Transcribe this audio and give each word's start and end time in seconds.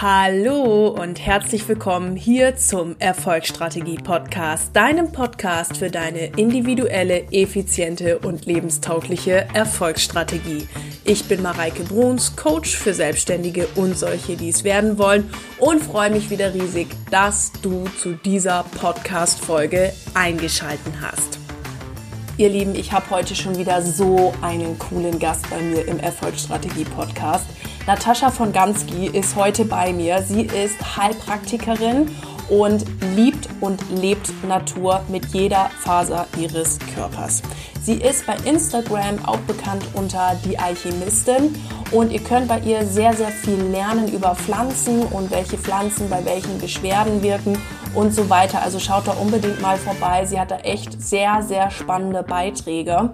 Hallo 0.00 0.88
und 0.88 1.20
herzlich 1.20 1.68
willkommen 1.68 2.16
hier 2.16 2.56
zum 2.56 2.96
Erfolgsstrategie 2.98 3.98
Podcast, 3.98 4.74
deinem 4.74 5.12
Podcast 5.12 5.76
für 5.76 5.90
deine 5.90 6.26
individuelle, 6.36 7.30
effiziente 7.30 8.18
und 8.18 8.46
lebenstaugliche 8.46 9.46
Erfolgsstrategie. 9.54 10.66
Ich 11.04 11.26
bin 11.26 11.40
Mareike 11.42 11.84
Bruns, 11.84 12.34
Coach 12.34 12.74
für 12.74 12.94
Selbstständige 12.94 13.68
und 13.76 13.96
solche, 13.96 14.36
die 14.36 14.48
es 14.48 14.64
werden 14.64 14.98
wollen 14.98 15.30
und 15.58 15.80
freue 15.84 16.10
mich 16.10 16.30
wieder 16.30 16.52
riesig, 16.52 16.88
dass 17.12 17.52
du 17.62 17.84
zu 18.00 18.14
dieser 18.14 18.64
Podcast-Folge 18.80 19.92
eingeschalten 20.14 20.94
hast. 21.00 21.38
Ihr 22.38 22.48
Lieben, 22.48 22.74
ich 22.74 22.90
habe 22.92 23.08
heute 23.10 23.36
schon 23.36 23.56
wieder 23.58 23.82
so 23.82 24.32
einen 24.40 24.78
coolen 24.78 25.18
Gast 25.18 25.48
bei 25.50 25.60
mir 25.60 25.86
im 25.86 26.00
Erfolgsstrategie 26.00 26.86
Podcast. 26.86 27.44
Natascha 27.86 28.30
von 28.30 28.52
Gansky 28.52 29.08
ist 29.08 29.34
heute 29.34 29.64
bei 29.64 29.92
mir. 29.92 30.22
Sie 30.22 30.42
ist 30.42 30.96
Heilpraktikerin 30.96 32.08
und 32.48 32.84
liebt 33.16 33.48
und 33.60 33.80
lebt 33.90 34.30
Natur 34.44 35.00
mit 35.08 35.26
jeder 35.26 35.68
Faser 35.80 36.26
ihres 36.38 36.78
Körpers. 36.94 37.42
Sie 37.82 37.94
ist 37.94 38.24
bei 38.24 38.36
Instagram 38.44 39.24
auch 39.26 39.40
bekannt 39.40 39.84
unter 39.94 40.36
die 40.44 40.56
Alchemistin 40.56 41.56
und 41.90 42.12
ihr 42.12 42.22
könnt 42.22 42.46
bei 42.46 42.60
ihr 42.60 42.86
sehr, 42.86 43.14
sehr 43.14 43.30
viel 43.30 43.60
lernen 43.60 44.12
über 44.12 44.36
Pflanzen 44.36 45.02
und 45.02 45.32
welche 45.32 45.58
Pflanzen 45.58 46.08
bei 46.08 46.24
welchen 46.24 46.60
Beschwerden 46.60 47.20
wirken 47.20 47.58
und 47.94 48.14
so 48.14 48.30
weiter. 48.30 48.62
Also 48.62 48.78
schaut 48.78 49.08
da 49.08 49.12
unbedingt 49.12 49.60
mal 49.60 49.76
vorbei. 49.76 50.24
Sie 50.24 50.38
hat 50.38 50.52
da 50.52 50.58
echt 50.58 51.02
sehr, 51.02 51.42
sehr 51.42 51.72
spannende 51.72 52.22
Beiträge. 52.22 53.10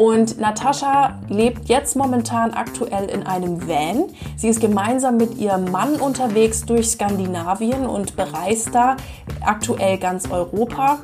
Und 0.00 0.40
Natascha 0.40 1.18
lebt 1.28 1.68
jetzt 1.68 1.94
momentan 1.94 2.54
aktuell 2.54 3.10
in 3.10 3.26
einem 3.26 3.68
Van. 3.68 4.04
Sie 4.34 4.48
ist 4.48 4.58
gemeinsam 4.58 5.18
mit 5.18 5.36
ihrem 5.36 5.70
Mann 5.70 5.96
unterwegs 5.96 6.64
durch 6.64 6.88
Skandinavien 6.88 7.84
und 7.84 8.16
bereist 8.16 8.74
da 8.74 8.96
aktuell 9.42 9.98
ganz 9.98 10.30
Europa. 10.30 11.00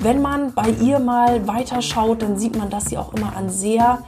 Wenn 0.00 0.20
man 0.20 0.52
bei 0.52 0.70
ihr 0.82 0.98
mal 0.98 1.46
weiterschaut, 1.46 2.22
dann 2.22 2.38
sieht 2.38 2.58
man, 2.58 2.70
dass 2.70 2.86
sie 2.86 2.98
auch 2.98 3.14
immer 3.14 3.36
an 3.36 3.50
sehr 3.50 3.98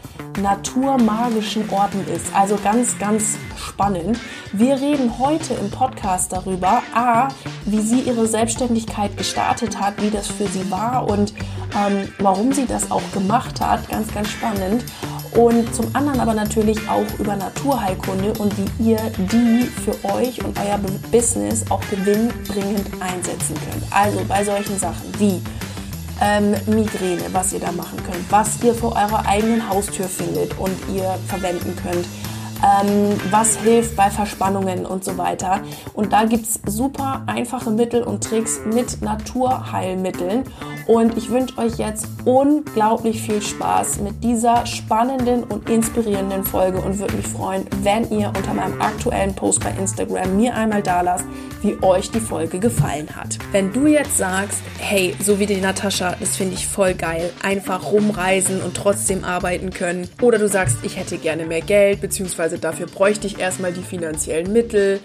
naturmagischen 0.40 1.70
Orten 1.70 2.04
ist. 2.12 2.34
Also 2.34 2.58
ganz, 2.64 2.98
ganz 2.98 3.36
spannend. 3.56 4.18
Wir 4.52 4.74
reden 4.74 5.18
heute 5.20 5.54
im 5.54 5.70
Podcast 5.70 6.32
darüber, 6.32 6.82
a, 6.94 7.28
wie 7.64 7.80
sie 7.80 8.00
ihre 8.00 8.26
Selbstständigkeit 8.26 9.16
gestartet 9.16 9.80
hat, 9.80 10.02
wie 10.02 10.10
das 10.10 10.26
für 10.26 10.48
sie 10.48 10.68
war 10.68 11.08
und 11.08 11.32
ähm, 11.76 12.08
warum 12.18 12.52
sie 12.52 12.66
das 12.66 12.90
auch 12.90 13.02
gemacht 13.12 13.60
hat. 13.60 13.88
Ganz, 13.88 14.12
ganz 14.12 14.30
spannend. 14.30 14.84
Und 15.36 15.74
zum 15.74 15.86
anderen 15.94 16.20
aber 16.20 16.34
natürlich 16.34 16.78
auch 16.88 17.18
über 17.18 17.34
Naturheilkunde 17.36 18.34
und 18.38 18.52
wie 18.58 18.90
ihr 18.90 19.00
die 19.16 19.62
für 19.62 19.92
euch 20.12 20.44
und 20.44 20.58
euer 20.58 20.78
Business 21.10 21.64
auch 21.70 21.80
gewinnbringend 21.88 22.86
einsetzen 23.00 23.54
könnt. 23.54 23.84
Also 23.90 24.20
bei 24.28 24.44
solchen 24.44 24.78
Sachen 24.78 25.10
wie 25.18 25.40
ähm, 26.20 26.54
Migräne, 26.66 27.22
was 27.32 27.52
ihr 27.54 27.60
da 27.60 27.72
machen 27.72 27.98
könnt, 28.04 28.30
was 28.30 28.62
ihr 28.62 28.74
vor 28.74 28.92
eurer 28.94 29.26
eigenen 29.26 29.66
Haustür 29.68 30.06
findet 30.06 30.58
und 30.58 30.76
ihr 30.94 31.18
verwenden 31.28 31.74
könnt 31.82 32.06
ähm, 32.62 33.18
was 33.30 33.56
hilft 33.56 33.96
bei 33.96 34.10
Verspannungen 34.10 34.86
und 34.86 35.04
so 35.04 35.18
weiter. 35.18 35.60
Und 35.94 36.12
da 36.12 36.24
gibt 36.24 36.46
es 36.46 36.60
super 36.66 37.22
einfache 37.26 37.70
Mittel 37.70 38.02
und 38.02 38.22
Tricks 38.24 38.60
mit 38.64 39.02
Naturheilmitteln. 39.02 40.44
Und 40.86 41.16
ich 41.16 41.30
wünsche 41.30 41.58
euch 41.58 41.78
jetzt 41.78 42.06
unglaublich 42.24 43.22
viel 43.22 43.40
Spaß 43.40 44.00
mit 44.00 44.22
dieser 44.22 44.66
spannenden 44.66 45.44
und 45.44 45.68
inspirierenden 45.68 46.44
Folge 46.44 46.80
und 46.80 46.98
würde 46.98 47.16
mich 47.16 47.26
freuen, 47.26 47.66
wenn 47.82 48.10
ihr 48.10 48.28
unter 48.28 48.54
meinem 48.54 48.80
aktuellen 48.80 49.34
Post 49.34 49.60
bei 49.60 49.70
Instagram 49.78 50.36
mir 50.36 50.54
einmal 50.54 50.82
da 50.82 51.00
lasst, 51.00 51.24
wie 51.62 51.80
euch 51.82 52.10
die 52.10 52.20
Folge 52.20 52.58
gefallen 52.58 53.08
hat. 53.14 53.38
Wenn 53.52 53.72
du 53.72 53.86
jetzt 53.86 54.18
sagst, 54.18 54.62
hey, 54.78 55.14
so 55.22 55.38
wie 55.38 55.46
die 55.46 55.60
Natascha, 55.60 56.16
das 56.18 56.36
finde 56.36 56.54
ich 56.54 56.66
voll 56.66 56.94
geil, 56.94 57.30
einfach 57.42 57.92
rumreisen 57.92 58.60
und 58.62 58.76
trotzdem 58.76 59.24
arbeiten 59.24 59.70
können. 59.70 60.08
Oder 60.20 60.38
du 60.38 60.48
sagst, 60.48 60.78
ich 60.82 60.96
hätte 60.96 61.18
gerne 61.18 61.46
mehr 61.46 61.60
Geld, 61.60 62.00
beziehungsweise 62.00 62.58
dafür 62.58 62.86
bräuchte 62.86 63.26
ich 63.26 63.38
erstmal 63.38 63.72
die 63.72 63.82
finanziellen 63.82 64.52
Mittel. 64.52 65.00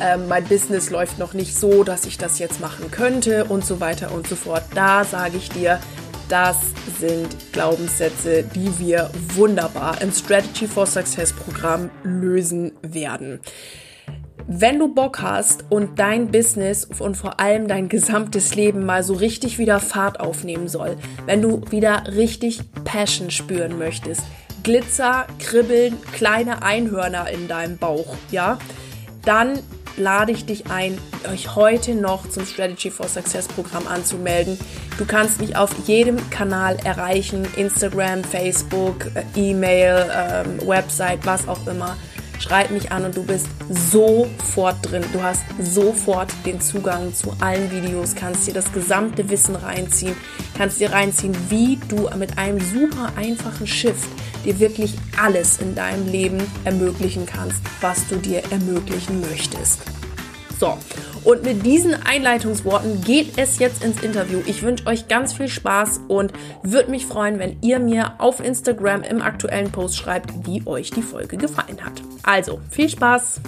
Ähm, 0.00 0.28
mein 0.28 0.44
Business 0.44 0.90
läuft 0.90 1.18
noch 1.18 1.34
nicht 1.34 1.56
so, 1.56 1.84
dass 1.84 2.06
ich 2.06 2.18
das 2.18 2.38
jetzt 2.38 2.60
machen 2.60 2.90
könnte 2.90 3.44
und 3.44 3.64
so 3.64 3.80
weiter 3.80 4.12
und 4.12 4.26
so 4.26 4.36
fort. 4.36 4.64
Da 4.74 5.04
sage 5.04 5.36
ich 5.36 5.48
dir, 5.50 5.80
das 6.28 6.56
sind 6.98 7.52
Glaubenssätze, 7.52 8.42
die 8.42 8.78
wir 8.78 9.10
wunderbar 9.34 10.00
im 10.00 10.10
Strategy 10.10 10.66
for 10.66 10.86
Success 10.86 11.32
Programm 11.32 11.90
lösen 12.02 12.72
werden. 12.82 13.40
Wenn 14.46 14.78
du 14.78 14.92
Bock 14.92 15.22
hast 15.22 15.64
und 15.70 15.98
dein 15.98 16.30
Business 16.30 16.84
und 16.84 17.16
vor 17.16 17.40
allem 17.40 17.66
dein 17.66 17.88
gesamtes 17.88 18.54
Leben 18.54 18.84
mal 18.84 19.02
so 19.02 19.14
richtig 19.14 19.58
wieder 19.58 19.80
Fahrt 19.80 20.20
aufnehmen 20.20 20.68
soll, 20.68 20.96
wenn 21.24 21.40
du 21.40 21.62
wieder 21.70 22.04
richtig 22.14 22.60
Passion 22.84 23.30
spüren 23.30 23.78
möchtest, 23.78 24.22
Glitzer, 24.62 25.26
Kribbeln, 25.38 25.96
kleine 26.12 26.62
Einhörner 26.62 27.30
in 27.30 27.48
deinem 27.48 27.78
Bauch, 27.78 28.16
ja, 28.30 28.58
dann 29.24 29.60
lade 29.96 30.32
ich 30.32 30.44
dich 30.44 30.70
ein, 30.70 30.98
euch 31.30 31.54
heute 31.54 31.94
noch 31.94 32.28
zum 32.28 32.44
Strategy 32.46 32.90
for 32.90 33.08
Success 33.08 33.48
Programm 33.48 33.86
anzumelden. 33.86 34.58
Du 34.98 35.04
kannst 35.04 35.40
mich 35.40 35.56
auf 35.56 35.70
jedem 35.86 36.30
Kanal 36.30 36.76
erreichen, 36.84 37.46
Instagram, 37.56 38.24
Facebook, 38.24 39.06
äh, 39.14 39.24
E-Mail, 39.34 40.10
ähm, 40.12 40.66
Website, 40.66 41.24
was 41.24 41.48
auch 41.48 41.66
immer 41.66 41.96
schreib 42.40 42.70
mich 42.70 42.92
an 42.92 43.04
und 43.04 43.16
du 43.16 43.24
bist 43.24 43.46
sofort 43.70 44.76
drin. 44.82 45.04
Du 45.12 45.22
hast 45.22 45.42
sofort 45.60 46.30
den 46.44 46.60
Zugang 46.60 47.14
zu 47.14 47.34
allen 47.40 47.70
Videos, 47.70 48.14
kannst 48.14 48.46
dir 48.46 48.54
das 48.54 48.72
gesamte 48.72 49.28
Wissen 49.30 49.56
reinziehen, 49.56 50.14
kannst 50.56 50.80
dir 50.80 50.92
reinziehen, 50.92 51.34
wie 51.48 51.78
du 51.88 52.08
mit 52.18 52.36
einem 52.36 52.60
super 52.60 53.12
einfachen 53.16 53.66
Shift 53.66 54.08
dir 54.44 54.60
wirklich 54.60 54.94
alles 55.20 55.58
in 55.58 55.74
deinem 55.74 56.10
Leben 56.10 56.38
ermöglichen 56.64 57.26
kannst, 57.26 57.60
was 57.80 58.06
du 58.08 58.16
dir 58.16 58.42
ermöglichen 58.50 59.20
möchtest. 59.20 59.80
So, 60.60 60.78
und 61.24 61.42
mit 61.42 61.64
diesen 61.64 61.94
Einleitungsworten 61.94 63.00
geht 63.02 63.38
es 63.38 63.58
jetzt 63.58 63.82
ins 63.82 64.02
Interview. 64.02 64.40
Ich 64.46 64.62
wünsche 64.62 64.86
euch 64.86 65.08
ganz 65.08 65.32
viel 65.32 65.48
Spaß 65.48 66.02
und 66.06 66.32
würde 66.62 66.90
mich 66.90 67.06
freuen, 67.06 67.38
wenn 67.38 67.56
ihr 67.62 67.78
mir 67.78 68.14
auf 68.18 68.40
Instagram 68.40 69.02
im 69.02 69.22
aktuellen 69.22 69.72
Post 69.72 69.96
schreibt, 69.96 70.46
wie 70.46 70.62
euch 70.66 70.90
die 70.90 71.02
Folge 71.02 71.36
gefallen 71.36 71.84
hat. 71.84 72.02
Also, 72.22 72.60
viel 72.70 72.88
Spaß! 72.88 73.40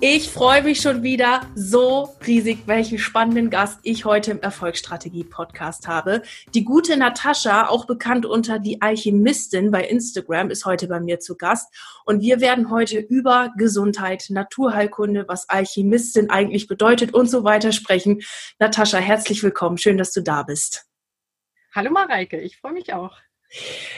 Ich 0.00 0.28
freue 0.28 0.62
mich 0.62 0.82
schon 0.82 1.02
wieder 1.02 1.40
so 1.54 2.14
riesig, 2.26 2.66
welchen 2.66 2.98
spannenden 2.98 3.48
Gast 3.48 3.80
ich 3.82 4.04
heute 4.04 4.30
im 4.30 4.40
Erfolgsstrategie-Podcast 4.40 5.88
habe. 5.88 6.20
Die 6.52 6.64
gute 6.64 6.98
Natascha, 6.98 7.68
auch 7.68 7.86
bekannt 7.86 8.26
unter 8.26 8.58
die 8.58 8.82
Alchemistin 8.82 9.70
bei 9.70 9.82
Instagram, 9.84 10.50
ist 10.50 10.66
heute 10.66 10.86
bei 10.86 11.00
mir 11.00 11.18
zu 11.18 11.38
Gast. 11.38 11.74
Und 12.04 12.20
wir 12.20 12.42
werden 12.42 12.70
heute 12.70 12.98
über 12.98 13.54
Gesundheit, 13.56 14.26
Naturheilkunde, 14.28 15.24
was 15.28 15.48
Alchemistin 15.48 16.28
eigentlich 16.28 16.66
bedeutet 16.66 17.14
und 17.14 17.30
so 17.30 17.42
weiter 17.42 17.72
sprechen. 17.72 18.20
Natascha, 18.58 18.98
herzlich 18.98 19.42
willkommen. 19.42 19.78
Schön, 19.78 19.96
dass 19.96 20.12
du 20.12 20.20
da 20.20 20.42
bist. 20.42 20.84
Hallo 21.74 21.90
Mareike, 21.90 22.38
ich 22.38 22.58
freue 22.58 22.74
mich 22.74 22.92
auch. 22.92 23.16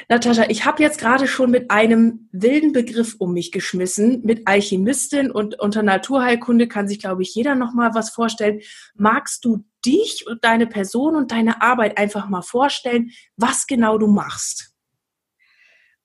Natascha, 0.08 0.44
ich 0.48 0.64
habe 0.64 0.82
jetzt 0.82 0.98
gerade 0.98 1.26
schon 1.26 1.50
mit 1.50 1.70
einem 1.70 2.28
wilden 2.32 2.72
Begriff 2.72 3.16
um 3.18 3.32
mich 3.32 3.52
geschmissen, 3.52 4.22
mit 4.24 4.46
Alchemistin 4.46 5.30
und 5.30 5.58
unter 5.58 5.82
Naturheilkunde 5.82 6.68
kann 6.68 6.88
sich, 6.88 6.98
glaube 6.98 7.22
ich, 7.22 7.34
jeder 7.34 7.54
noch 7.54 7.72
mal 7.72 7.94
was 7.94 8.10
vorstellen. 8.10 8.60
Magst 8.94 9.44
du 9.44 9.64
dich 9.84 10.26
und 10.26 10.44
deine 10.44 10.66
Person 10.66 11.16
und 11.16 11.32
deine 11.32 11.62
Arbeit 11.62 11.98
einfach 11.98 12.28
mal 12.28 12.42
vorstellen, 12.42 13.10
was 13.36 13.66
genau 13.66 13.98
du 13.98 14.06
machst? 14.06 14.74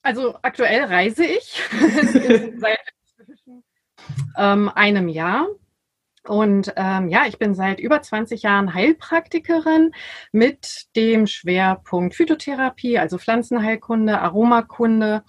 Also 0.01 0.35
aktuell 0.41 0.83
reise 0.83 1.25
ich 1.25 1.61
seit 2.59 2.79
ähm, 4.37 4.69
einem 4.69 5.07
Jahr 5.07 5.47
und 6.27 6.73
ähm, 6.77 7.09
ja, 7.09 7.25
ich 7.27 7.37
bin 7.37 7.53
seit 7.53 7.79
über 7.81 8.01
20 8.01 8.43
Jahren 8.43 8.73
Heilpraktikerin 8.73 9.91
mit 10.31 10.85
dem 10.95 11.27
Schwerpunkt 11.27 12.15
Phytotherapie, 12.15 12.97
also 12.97 13.17
Pflanzenheilkunde, 13.17 14.19
Aromakunde 14.19 15.23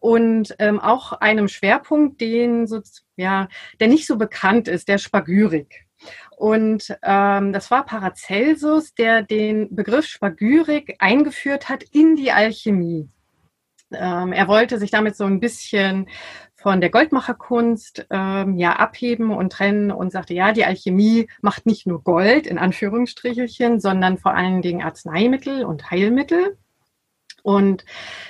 und 0.00 0.54
ähm, 0.58 0.80
auch 0.80 1.12
einem 1.12 1.48
Schwerpunkt, 1.48 2.20
den 2.20 2.66
so, 2.66 2.80
ja, 3.16 3.48
der 3.80 3.88
nicht 3.88 4.06
so 4.06 4.16
bekannt 4.16 4.68
ist, 4.68 4.88
der 4.88 4.98
Spagyrik. 4.98 5.86
Und 6.36 6.94
ähm, 7.02 7.52
das 7.54 7.70
war 7.70 7.86
Paracelsus, 7.86 8.94
der 8.94 9.22
den 9.22 9.74
Begriff 9.74 10.04
Spagyrik 10.04 10.96
eingeführt 10.98 11.70
hat 11.70 11.84
in 11.84 12.16
die 12.16 12.32
Alchemie. 12.32 13.08
Ähm, 13.92 14.32
er 14.32 14.48
wollte 14.48 14.78
sich 14.78 14.90
damit 14.90 15.16
so 15.16 15.24
ein 15.24 15.40
bisschen 15.40 16.08
von 16.64 16.80
der 16.80 16.88
Goldmacherkunst 16.88 18.06
ähm, 18.08 18.56
ja 18.56 18.76
abheben 18.76 19.30
und 19.30 19.52
trennen 19.52 19.90
und 19.90 20.10
sagte, 20.10 20.32
ja, 20.32 20.52
die 20.52 20.64
Alchemie 20.64 21.28
macht 21.42 21.66
nicht 21.66 21.86
nur 21.86 22.02
Gold 22.02 22.46
in 22.46 22.56
Anführungsstrichelchen, 22.56 23.80
sondern 23.80 24.16
vor 24.16 24.34
allen 24.34 24.62
Dingen 24.62 24.82
Arzneimittel 24.82 25.66
und 25.66 25.90
Heilmittel. 25.90 26.56
Und 27.42 27.84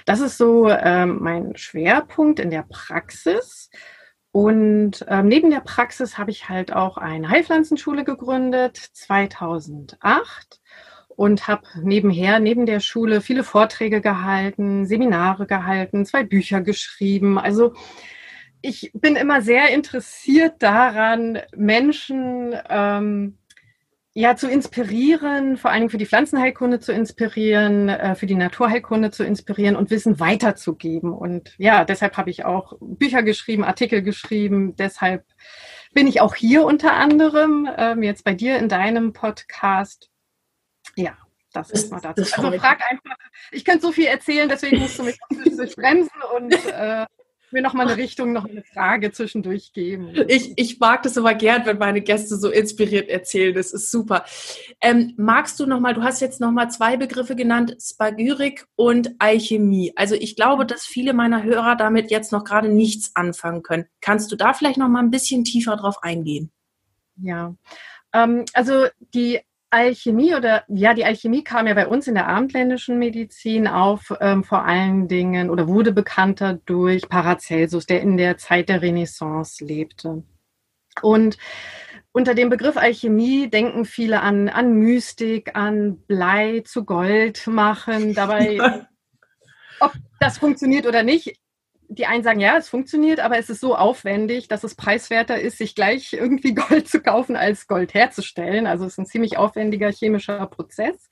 das 0.04 0.18
ist 0.18 0.36
so 0.36 0.68
ähm, 0.68 1.18
mein 1.20 1.56
Schwerpunkt 1.56 2.40
in 2.40 2.50
der 2.50 2.64
Praxis. 2.68 3.70
Und 4.32 5.06
ähm, 5.06 5.28
neben 5.28 5.52
der 5.52 5.60
Praxis 5.60 6.18
habe 6.18 6.32
ich 6.32 6.48
halt 6.48 6.72
auch 6.72 6.96
eine 6.98 7.28
Heilpflanzenschule 7.28 8.02
gegründet, 8.02 8.76
2008 8.76 10.60
und 11.10 11.46
habe 11.46 11.62
nebenher, 11.80 12.40
neben 12.40 12.66
der 12.66 12.80
Schule, 12.80 13.20
viele 13.20 13.44
Vorträge 13.44 14.00
gehalten, 14.00 14.86
Seminare 14.86 15.46
gehalten, 15.46 16.04
zwei 16.04 16.24
Bücher 16.24 16.62
geschrieben. 16.62 17.38
Also 17.38 17.74
ich 18.64 18.90
bin 18.94 19.14
immer 19.14 19.42
sehr 19.42 19.68
interessiert 19.74 20.62
daran, 20.62 21.38
Menschen 21.54 22.58
ähm, 22.70 23.36
ja, 24.14 24.36
zu 24.36 24.48
inspirieren, 24.48 25.58
vor 25.58 25.70
allem 25.70 25.90
für 25.90 25.98
die 25.98 26.06
Pflanzenheilkunde 26.06 26.80
zu 26.80 26.92
inspirieren, 26.92 27.90
äh, 27.90 28.14
für 28.14 28.24
die 28.24 28.36
Naturheilkunde 28.36 29.10
zu 29.10 29.22
inspirieren 29.22 29.76
und 29.76 29.90
Wissen 29.90 30.18
weiterzugeben. 30.18 31.12
Und 31.12 31.54
ja, 31.58 31.84
deshalb 31.84 32.16
habe 32.16 32.30
ich 32.30 32.46
auch 32.46 32.72
Bücher 32.80 33.22
geschrieben, 33.22 33.64
Artikel 33.64 34.00
geschrieben. 34.00 34.74
Deshalb 34.76 35.26
bin 35.92 36.06
ich 36.06 36.22
auch 36.22 36.34
hier 36.34 36.64
unter 36.64 36.94
anderem, 36.94 37.68
ähm, 37.76 38.02
jetzt 38.02 38.24
bei 38.24 38.32
dir 38.32 38.56
in 38.56 38.70
deinem 38.70 39.12
Podcast. 39.12 40.10
Ja, 40.96 41.18
das 41.52 41.70
ist 41.70 41.90
mal 41.90 42.00
dazu. 42.00 42.22
Also 42.22 42.58
frag 42.58 42.80
einfach, 42.90 43.16
ich 43.50 43.66
könnte 43.66 43.82
so 43.82 43.92
viel 43.92 44.06
erzählen, 44.06 44.48
deswegen 44.48 44.78
musst 44.78 44.98
du 44.98 45.02
mich 45.02 45.18
bremsen 45.76 46.22
und 46.34 46.54
äh, 46.72 47.04
mir 47.54 47.62
noch 47.62 47.72
mal 47.72 47.86
eine 47.86 47.96
Richtung, 47.96 48.32
noch 48.32 48.44
eine 48.44 48.62
Frage 48.62 49.10
zwischendurch 49.12 49.72
geben. 49.72 50.12
Ich, 50.28 50.52
ich 50.56 50.78
mag 50.78 51.02
das 51.02 51.16
immer 51.16 51.34
gern, 51.34 51.64
wenn 51.64 51.78
meine 51.78 52.02
Gäste 52.02 52.36
so 52.36 52.50
inspiriert 52.50 53.08
erzählen. 53.08 53.54
Das 53.54 53.72
ist 53.72 53.90
super. 53.90 54.24
Ähm, 54.80 55.14
magst 55.16 55.58
du 55.58 55.66
noch 55.66 55.80
mal, 55.80 55.94
du 55.94 56.02
hast 56.02 56.20
jetzt 56.20 56.40
noch 56.40 56.50
mal 56.50 56.68
zwei 56.68 56.96
Begriffe 56.96 57.36
genannt, 57.36 57.76
Spagyrik 57.80 58.66
und 58.76 59.14
Alchemie. 59.18 59.92
Also 59.96 60.14
ich 60.14 60.36
glaube, 60.36 60.66
dass 60.66 60.84
viele 60.84 61.14
meiner 61.14 61.42
Hörer 61.42 61.76
damit 61.76 62.10
jetzt 62.10 62.32
noch 62.32 62.44
gerade 62.44 62.68
nichts 62.68 63.12
anfangen 63.14 63.62
können. 63.62 63.86
Kannst 64.00 64.30
du 64.30 64.36
da 64.36 64.52
vielleicht 64.52 64.76
noch 64.78 64.88
mal 64.88 65.00
ein 65.00 65.10
bisschen 65.10 65.44
tiefer 65.44 65.76
drauf 65.76 66.02
eingehen? 66.02 66.50
Ja, 67.16 67.54
ähm, 68.12 68.44
also 68.52 68.86
die 69.14 69.40
Alchemie 69.74 70.36
oder 70.36 70.62
ja, 70.68 70.94
die 70.94 71.04
Alchemie 71.04 71.42
kam 71.42 71.66
ja 71.66 71.74
bei 71.74 71.88
uns 71.88 72.06
in 72.06 72.14
der 72.14 72.28
abendländischen 72.28 72.96
Medizin 72.96 73.66
auf, 73.66 74.14
ähm, 74.20 74.44
vor 74.44 74.64
allen 74.64 75.08
Dingen 75.08 75.50
oder 75.50 75.66
wurde 75.66 75.90
bekannter 75.90 76.60
durch 76.64 77.08
Paracelsus, 77.08 77.84
der 77.84 78.00
in 78.00 78.16
der 78.16 78.38
Zeit 78.38 78.68
der 78.68 78.82
Renaissance 78.82 79.64
lebte. 79.64 80.22
Und 81.02 81.38
unter 82.12 82.36
dem 82.36 82.50
Begriff 82.50 82.76
Alchemie 82.76 83.50
denken 83.50 83.84
viele 83.84 84.20
an, 84.20 84.48
an 84.48 84.74
Mystik, 84.74 85.56
an 85.56 85.98
Blei 86.06 86.62
zu 86.64 86.84
Gold 86.84 87.48
machen. 87.48 88.14
Dabei, 88.14 88.60
ob 89.80 89.92
das 90.20 90.38
funktioniert 90.38 90.86
oder 90.86 91.02
nicht, 91.02 91.36
die 91.88 92.06
einen 92.06 92.22
sagen, 92.22 92.40
ja, 92.40 92.56
es 92.56 92.68
funktioniert, 92.68 93.20
aber 93.20 93.38
es 93.38 93.50
ist 93.50 93.60
so 93.60 93.76
aufwendig, 93.76 94.48
dass 94.48 94.64
es 94.64 94.74
preiswerter 94.74 95.40
ist, 95.40 95.58
sich 95.58 95.74
gleich 95.74 96.12
irgendwie 96.12 96.54
Gold 96.54 96.88
zu 96.88 97.00
kaufen, 97.00 97.36
als 97.36 97.66
Gold 97.66 97.94
herzustellen. 97.94 98.66
Also 98.66 98.84
es 98.84 98.92
ist 98.92 98.98
ein 98.98 99.06
ziemlich 99.06 99.36
aufwendiger 99.36 99.90
chemischer 99.90 100.46
Prozess. 100.46 101.08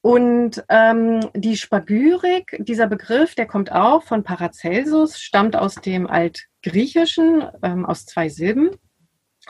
Und 0.00 0.64
ähm, 0.68 1.20
die 1.34 1.56
Spagyrik, 1.56 2.56
dieser 2.60 2.86
Begriff, 2.86 3.34
der 3.34 3.46
kommt 3.46 3.72
auch 3.72 4.04
von 4.04 4.22
Paracelsus, 4.22 5.20
stammt 5.20 5.56
aus 5.56 5.74
dem 5.74 6.06
Altgriechischen, 6.06 7.44
ähm, 7.62 7.84
aus 7.84 8.06
zwei 8.06 8.28
Silben 8.28 8.70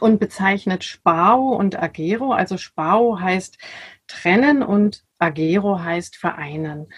und 0.00 0.18
bezeichnet 0.18 0.84
Spao 0.84 1.54
und 1.54 1.80
Agero. 1.80 2.32
Also 2.32 2.56
Spao 2.56 3.20
heißt 3.20 3.58
trennen 4.06 4.62
und 4.62 5.04
Agero 5.18 5.80
heißt 5.80 6.16
vereinen. 6.16 6.88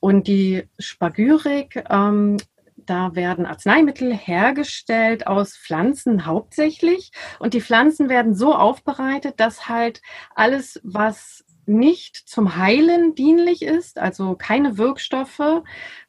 Und 0.00 0.26
die 0.26 0.68
Spagyrik 0.78 1.84
ähm, 1.90 2.38
da 2.86 3.14
werden 3.14 3.46
Arzneimittel 3.46 4.14
hergestellt 4.14 5.26
aus 5.26 5.56
Pflanzen 5.56 6.26
hauptsächlich. 6.26 7.12
Und 7.38 7.54
die 7.54 7.60
Pflanzen 7.60 8.08
werden 8.08 8.34
so 8.34 8.54
aufbereitet, 8.54 9.40
dass 9.40 9.68
halt 9.68 10.02
alles, 10.34 10.80
was 10.82 11.44
nicht 11.66 12.16
zum 12.16 12.56
Heilen 12.56 13.14
dienlich 13.14 13.62
ist, 13.62 13.98
also 13.98 14.34
keine 14.34 14.76
Wirkstoffe 14.76 15.62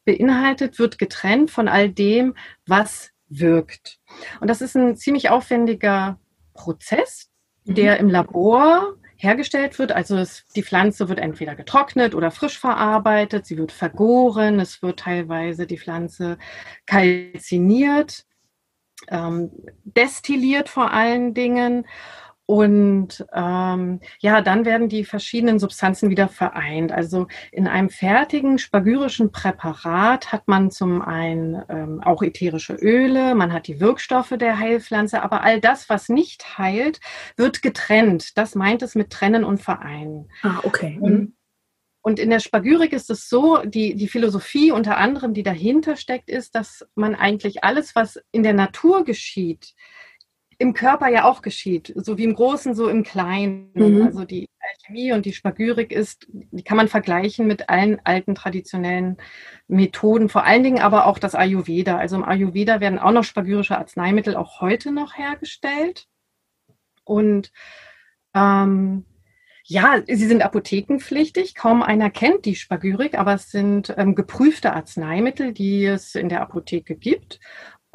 beinhaltet, 0.04 0.80
wird 0.80 0.98
getrennt 0.98 1.52
von 1.52 1.68
all 1.68 1.90
dem, 1.90 2.36
was 2.68 3.12
wirkt. 3.30 4.00
Und 4.40 4.50
das 4.50 4.62
ist 4.62 4.76
ein 4.76 4.98
ziemlich 4.98 5.30
aufwendiger 5.30 6.20
Prozess, 6.54 7.30
der 7.64 7.96
mhm. 7.96 8.00
im 8.00 8.10
Labor 8.10 8.96
hergestellt 9.18 9.80
wird. 9.80 9.92
Also 9.92 10.18
es, 10.18 10.46
die 10.56 10.64
Pflanze 10.64 11.10
wird 11.10 11.20
entweder 11.20 11.56
getrocknet 11.56 12.16
oder 12.16 12.32
frisch 12.32 12.60
verarbeitet, 12.60 13.46
sie 13.46 13.58
wird 13.58 13.72
vergoren, 13.72 14.60
es 14.60 14.82
wird 14.82 15.00
teilweise 15.00 15.68
die 15.68 15.78
Pflanze 15.78 16.38
kalziniert, 16.86 18.26
ähm, 19.10 19.52
destilliert 19.84 20.70
vor 20.70 20.92
allen 20.92 21.34
Dingen 21.34 21.86
und 22.46 23.26
ähm, 23.34 24.00
ja, 24.20 24.42
dann 24.42 24.66
werden 24.66 24.88
die 24.88 25.04
verschiedenen 25.04 25.58
Substanzen 25.58 26.12
wieder 26.12 26.28
vereint. 26.28 26.92
Also 26.92 27.28
in 27.52 27.68
einem 27.68 27.90
fertigen 27.90 28.60
spagyrischen 28.60 29.32
Präparat 29.32 30.32
hat 30.32 30.48
man 30.48 30.70
zum 30.70 31.02
einen 31.02 31.64
ähm, 31.70 32.02
auch 32.04 32.22
ätherische 32.22 32.74
Öle, 32.74 33.34
man 33.34 33.52
hat 33.52 33.68
die 33.68 33.80
Wirkstoffe 33.80 34.36
der 34.38 34.60
Heilpflanze, 34.60 35.24
aber 35.24 35.42
all 35.42 35.60
das, 35.60 35.90
was 35.90 36.08
nicht 36.08 36.58
heilt, 36.60 37.00
wird 37.36 37.64
getrennt. 37.64 38.38
Das 38.38 38.54
meint 38.54 38.84
es 38.84 38.94
mit 38.94 39.10
trennen 39.10 39.44
und 39.44 39.62
vereinen. 39.62 40.30
Ah, 40.44 40.60
okay. 40.64 41.00
Mhm. 41.02 41.34
Und 42.02 42.20
in 42.20 42.30
der 42.30 42.40
Spagyrik 42.40 42.94
ist 42.94 43.10
es 43.10 43.28
so, 43.28 43.58
die, 43.66 43.96
die 43.96 44.08
Philosophie 44.08 44.72
unter 44.72 44.98
anderem, 44.98 45.34
die 45.34 45.42
dahinter 45.42 45.96
steckt, 45.96 46.30
ist, 46.30 46.54
dass 46.54 46.88
man 46.94 47.16
eigentlich 47.16 47.64
alles, 47.64 47.96
was 47.96 48.20
in 48.32 48.44
der 48.44 48.54
Natur 48.54 49.04
geschieht, 49.04 49.74
im 50.58 50.74
Körper 50.74 51.10
ja 51.10 51.26
auch 51.26 51.42
geschieht, 51.42 51.94
so 51.96 52.18
wie 52.18 52.24
im 52.24 52.36
Großen, 52.36 52.76
so 52.76 52.88
im 52.88 53.04
Kleinen. 53.04 53.72
Mhm. 53.74 54.04
Also 54.04 54.26
die 54.26 54.48
Alchemie 54.60 55.12
und 55.12 55.26
die 55.26 55.34
Spagyrik 55.34 55.92
ist, 55.92 56.28
die 56.30 56.64
kann 56.64 56.78
man 56.78 56.88
vergleichen 56.88 57.48
mit 57.48 57.70
allen 57.70 58.00
alten 58.04 58.36
traditionellen 58.36 59.18
Methoden, 59.68 60.30
vor 60.30 60.44
allen 60.44 60.64
Dingen 60.64 60.80
aber 60.80 61.06
auch 61.06 61.20
das 61.20 61.36
Ayurveda. 61.36 61.98
Also 61.98 62.16
im 62.16 62.24
Ayurveda 62.24 62.80
werden 62.80 63.00
auch 63.00 63.12
noch 63.12 63.24
spagyrische 63.24 63.78
Arzneimittel 63.78 64.36
auch 64.36 64.62
heute 64.62 64.92
noch 64.92 65.18
hergestellt. 65.18 66.08
Und 67.04 67.52
ähm, 68.34 69.06
ja, 69.68 70.04
sie 70.06 70.28
sind 70.28 70.44
apothekenpflichtig. 70.44 71.56
Kaum 71.56 71.82
einer 71.82 72.12
kennt 72.12 72.46
die 72.46 72.56
Spagyrik, 72.56 73.18
aber 73.18 73.34
es 73.34 73.50
sind 73.50 73.94
ähm, 73.98 74.14
geprüfte 74.14 74.74
Arzneimittel, 74.74 75.54
die 75.54 75.86
es 75.86 76.14
in 76.14 76.30
der 76.30 76.42
Apotheke 76.42 76.96
gibt. 76.96 77.40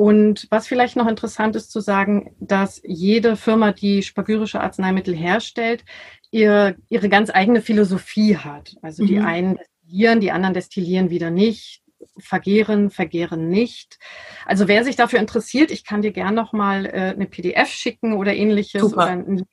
Und 0.01 0.47
was 0.49 0.67
vielleicht 0.67 0.97
noch 0.97 1.07
interessant 1.07 1.57
ist 1.57 1.71
zu 1.71 1.81
sagen, 1.81 2.35
dass 2.41 2.81
jede 2.83 3.37
Firma, 3.37 3.73
die 3.73 4.03
spagyrische 4.03 4.59
Arzneimittel 4.59 5.15
herstellt, 5.15 5.85
ihr, 6.31 6.77
ihre 6.89 7.11
ganz 7.11 7.29
eigene 7.29 7.61
Philosophie 7.61 8.39
hat. 8.39 8.77
Also 8.81 9.05
die 9.05 9.19
mhm. 9.19 9.27
einen 9.27 9.59
destillieren, 9.83 10.21
die 10.21 10.33
anderen 10.33 10.55
destillieren 10.55 11.11
wieder 11.11 11.29
nicht, 11.29 11.83
vergehren, 12.17 12.89
vergehren 12.89 13.51
nicht. 13.51 13.99
Also 14.47 14.69
wer 14.69 14.85
sich 14.85 14.97
dafür 14.97 15.19
interessiert, 15.19 15.71
ich 15.71 15.85
kann 15.85 16.01
dir 16.01 16.13
gern 16.13 16.35
noch 16.35 16.55
mal 16.55 16.87
äh, 16.87 17.13
eine 17.15 17.27
PDF 17.27 17.69
schicken 17.69 18.15
oder 18.15 18.35
ähnliches 18.35 18.81
Super. 18.81 19.03
oder 19.03 19.07
ein 19.09 19.45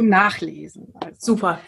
zum 0.00 0.08
Nachlesen. 0.08 0.94
Also. 0.94 1.16
Super. 1.18 1.60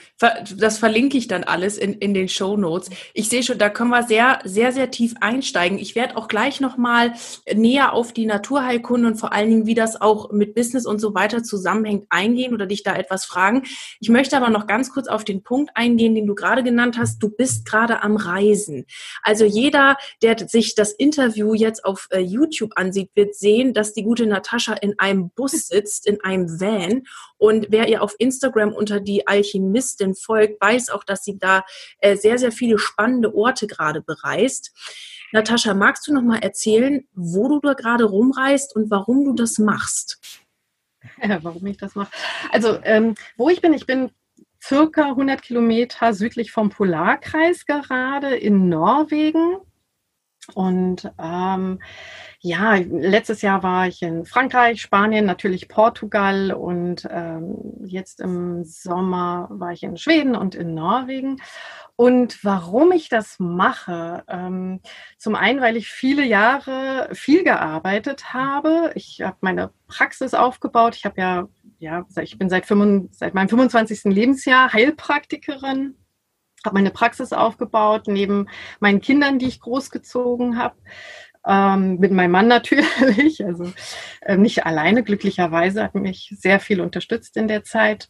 Das 0.57 0.79
verlinke 0.79 1.19
ich 1.19 1.29
dann 1.29 1.45
alles 1.45 1.77
in, 1.77 1.93
in 1.95 2.15
den 2.15 2.31
Show 2.31 2.57
Notes. 2.57 2.89
Ich 3.13 3.29
sehe 3.29 3.43
schon, 3.43 3.59
da 3.59 3.69
können 3.69 3.91
wir 3.91 4.05
sehr, 4.05 4.39
sehr, 4.45 4.73
sehr 4.73 4.91
tief 4.91 5.15
einsteigen. 5.21 5.79
Ich 5.79 5.95
werde 5.95 6.17
auch 6.17 6.29
gleich 6.29 6.59
nochmal 6.59 7.13
näher 7.53 7.93
auf 7.93 8.15
die 8.15 8.25
Naturheilkunde 8.25 9.09
und 9.09 9.17
vor 9.17 9.35
allen 9.35 9.51
Dingen, 9.51 9.67
wie 9.67 9.75
das 9.75 10.01
auch 10.01 10.33
mit 10.33 10.55
Business 10.55 10.87
und 10.87 10.99
so 10.99 11.15
weiter 11.15 11.43
zusammenhängt, 11.43 12.07
eingehen 12.09 12.55
oder 12.55 12.65
dich 12.65 12.83
da 12.83 12.97
etwas 12.97 13.27
fragen. 13.27 13.65
Ich 14.01 14.09
möchte 14.09 14.35
aber 14.35 14.49
noch 14.49 14.67
ganz 14.67 14.91
kurz 14.91 15.09
auf 15.09 15.25
den 15.25 15.43
Punkt 15.43 15.73
eingehen, 15.75 16.15
den 16.15 16.27
du 16.27 16.35
gerade 16.35 16.63
genannt 16.63 16.97
hast. 16.97 17.23
Du 17.23 17.29
bist 17.29 17.67
gerade 17.67 18.03
am 18.03 18.17
Reisen. 18.17 18.87
Also 19.23 19.45
jeder, 19.45 19.99
der 20.23 20.39
sich 20.49 20.75
das 20.75 20.93
Interview 20.93 21.53
jetzt 21.53 21.85
auf 21.85 22.09
äh, 22.11 22.21
YouTube 22.21 22.73
ansieht, 22.77 23.11
wird 23.15 23.35
sehen, 23.35 23.75
dass 23.75 23.93
die 23.93 24.05
gute 24.05 24.25
Natascha 24.25 24.73
in 24.73 24.99
einem 24.99 25.29
Bus 25.31 25.53
sitzt, 25.67 26.07
in 26.07 26.23
einem 26.23 26.49
Van 26.49 27.03
und 27.43 27.67
wer 27.71 27.89
ihr 27.89 28.05
auf 28.05 28.15
Instagram 28.21 28.73
unter 28.73 29.01
die 29.01 29.27
Alchemistin 29.27 30.15
folgt, 30.15 30.61
weiß 30.61 30.91
auch, 30.91 31.03
dass 31.03 31.25
sie 31.25 31.41
da 31.41 31.65
äh, 31.99 32.15
sehr, 32.15 32.39
sehr 32.39 32.53
viele 32.53 32.79
spannende 32.79 33.35
Orte 33.35 33.67
gerade 33.67 34.01
bereist. 34.01 34.71
Natascha, 35.33 35.75
magst 35.75 36.07
du 36.07 36.15
noch 36.15 36.23
mal 36.23 36.39
erzählen, 36.39 37.05
wo 37.15 37.49
du 37.49 37.59
da 37.59 37.73
gerade 37.73 38.05
rumreist 38.05 38.77
und 38.77 38.93
warum 38.93 39.25
du 39.25 39.33
das 39.33 39.59
machst? 39.59 40.21
Ja, 41.21 41.43
warum 41.43 41.67
ich 41.67 41.79
das 41.79 41.97
mache? 41.97 42.13
Also, 42.53 42.79
ähm, 42.85 43.17
wo 43.37 43.49
ich 43.49 43.61
bin, 43.61 43.73
ich 43.73 43.87
bin 43.87 44.13
circa 44.63 45.09
100 45.09 45.43
Kilometer 45.43 46.15
südlich 46.15 46.53
vom 46.53 46.71
Polarkreis 46.71 47.67
gerade 47.67 48.37
in 48.37 48.69
Norwegen. 48.69 49.57
Und 50.55 51.11
ähm, 51.21 51.81
ja, 52.45 52.75
letztes 52.75 53.41
Jahr 53.41 53.63
war 53.63 53.87
ich 53.87 54.03
in 54.03 54.25
Frankreich, 54.27 54.83
Spanien, 54.83 55.25
natürlich 55.25 55.69
Portugal 55.69 56.53
und 56.53 57.07
ähm, 57.09 57.57
jetzt 57.85 58.21
im 58.21 58.65
Sommer 58.65 59.47
war 59.49 59.71
ich 59.71 59.85
in 59.85 59.97
Schweden 59.97 60.35
und 60.35 60.57
in 60.57 60.75
Norwegen. 60.75 61.41
Und 61.95 62.43
warum 62.43 62.91
ich 62.91 63.09
das 63.09 63.39
mache, 63.39 64.25
ähm, 64.27 64.81
zum 65.19 65.37
einen, 65.37 65.61
weil 65.61 65.77
ich 65.77 65.89
viele 65.89 66.25
Jahre 66.25 67.11
viel 67.13 67.45
gearbeitet 67.45 68.35
habe. 68.35 68.91
Ich 68.97 69.23
habe 69.23 69.37
meine 69.41 69.71
Praxis 69.87 70.35
aufgebaut. 70.35 70.97
Ich 70.97 71.05
habe 71.05 71.21
ja, 71.21 71.49
ja, 71.79 72.05
ich 72.21 72.39
bin 72.39 72.51
seit, 72.51 72.67
25, 72.67 73.17
seit 73.17 73.35
meinem 73.35 73.51
25. 73.51 74.13
Lebensjahr 74.13 74.73
Heilpraktikerin, 74.73 75.95
habe 76.65 76.75
meine 76.75 76.91
Praxis 76.91 77.33
aufgebaut 77.33 78.09
neben 78.09 78.49
meinen 78.81 79.01
Kindern, 79.01 79.39
die 79.39 79.47
ich 79.47 79.61
großgezogen 79.61 80.59
habe. 80.59 80.75
Ähm, 81.47 81.99
mit 81.99 82.13
meinem 82.13 82.31
Mann 82.31 82.49
natürlich, 82.49 83.45
also 83.45 83.73
äh, 84.21 84.37
nicht 84.37 84.67
alleine, 84.67 85.03
glücklicherweise 85.03 85.83
hat 85.83 85.95
mich 85.95 86.35
sehr 86.39 86.61
viel 86.61 86.81
unterstützt 86.81 87.37
in 87.37 87.49
der 87.49 87.65
Zeit. 87.65 88.09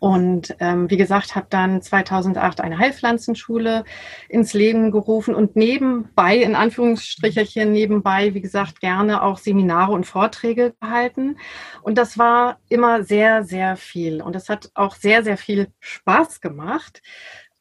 Und 0.00 0.56
ähm, 0.60 0.90
wie 0.90 0.96
gesagt, 0.96 1.36
habe 1.36 1.46
dann 1.50 1.82
2008 1.82 2.62
eine 2.62 2.78
Heilpflanzenschule 2.78 3.84
ins 4.30 4.54
Leben 4.54 4.90
gerufen 4.90 5.34
und 5.34 5.56
nebenbei, 5.56 6.38
in 6.38 6.54
Anführungsstricherchen 6.54 7.70
nebenbei, 7.70 8.32
wie 8.32 8.40
gesagt, 8.40 8.80
gerne 8.80 9.22
auch 9.22 9.36
Seminare 9.36 9.92
und 9.92 10.06
Vorträge 10.06 10.74
gehalten. 10.80 11.36
Und 11.82 11.98
das 11.98 12.16
war 12.16 12.58
immer 12.70 13.04
sehr, 13.04 13.44
sehr 13.44 13.76
viel. 13.76 14.22
Und 14.22 14.34
es 14.36 14.48
hat 14.48 14.70
auch 14.74 14.94
sehr, 14.94 15.22
sehr 15.22 15.36
viel 15.36 15.68
Spaß 15.80 16.40
gemacht. 16.40 17.02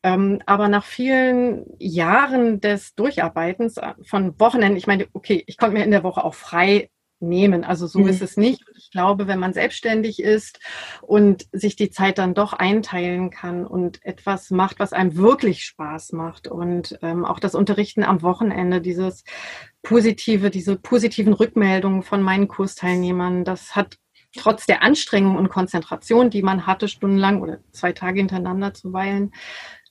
Ähm, 0.03 0.41
aber 0.45 0.67
nach 0.67 0.83
vielen 0.83 1.65
Jahren 1.79 2.59
des 2.59 2.93
Durcharbeitens 2.95 3.77
äh, 3.77 3.93
von 4.03 4.37
Wochenenden, 4.39 4.77
ich 4.77 4.87
meine, 4.87 5.07
okay, 5.13 5.43
ich 5.47 5.57
konnte 5.57 5.77
mir 5.77 5.85
in 5.85 5.91
der 5.91 6.03
Woche 6.03 6.23
auch 6.23 6.35
frei 6.35 6.89
nehmen. 7.23 7.63
Also 7.63 7.87
so 7.87 7.99
mhm. 7.99 8.07
ist 8.07 8.21
es 8.21 8.37
nicht. 8.37 8.63
Ich 8.75 8.91
glaube, 8.91 9.27
wenn 9.27 9.39
man 9.39 9.53
selbstständig 9.53 10.21
ist 10.21 10.59
und 11.01 11.47
sich 11.51 11.75
die 11.75 11.89
Zeit 11.89 12.17
dann 12.17 12.33
doch 12.33 12.53
einteilen 12.53 13.29
kann 13.29 13.65
und 13.65 14.03
etwas 14.05 14.51
macht, 14.51 14.79
was 14.79 14.93
einem 14.93 15.15
wirklich 15.15 15.63
Spaß 15.63 16.11
macht 16.11 16.47
und 16.47 16.99
ähm, 17.01 17.25
auch 17.25 17.39
das 17.39 17.55
Unterrichten 17.55 18.03
am 18.03 18.21
Wochenende, 18.21 18.81
dieses 18.81 19.23
positive, 19.81 20.49
diese 20.49 20.75
positiven 20.75 21.33
Rückmeldungen 21.33 22.03
von 22.03 22.21
meinen 22.21 22.47
Kursteilnehmern, 22.47 23.45
das 23.45 23.75
hat 23.75 23.97
trotz 24.35 24.65
der 24.65 24.83
Anstrengung 24.83 25.37
und 25.37 25.49
Konzentration, 25.49 26.29
die 26.29 26.41
man 26.41 26.65
hatte, 26.65 26.87
stundenlang 26.87 27.41
oder 27.41 27.59
zwei 27.71 27.91
Tage 27.91 28.19
hintereinander 28.19 28.73
zuweilen, 28.73 29.31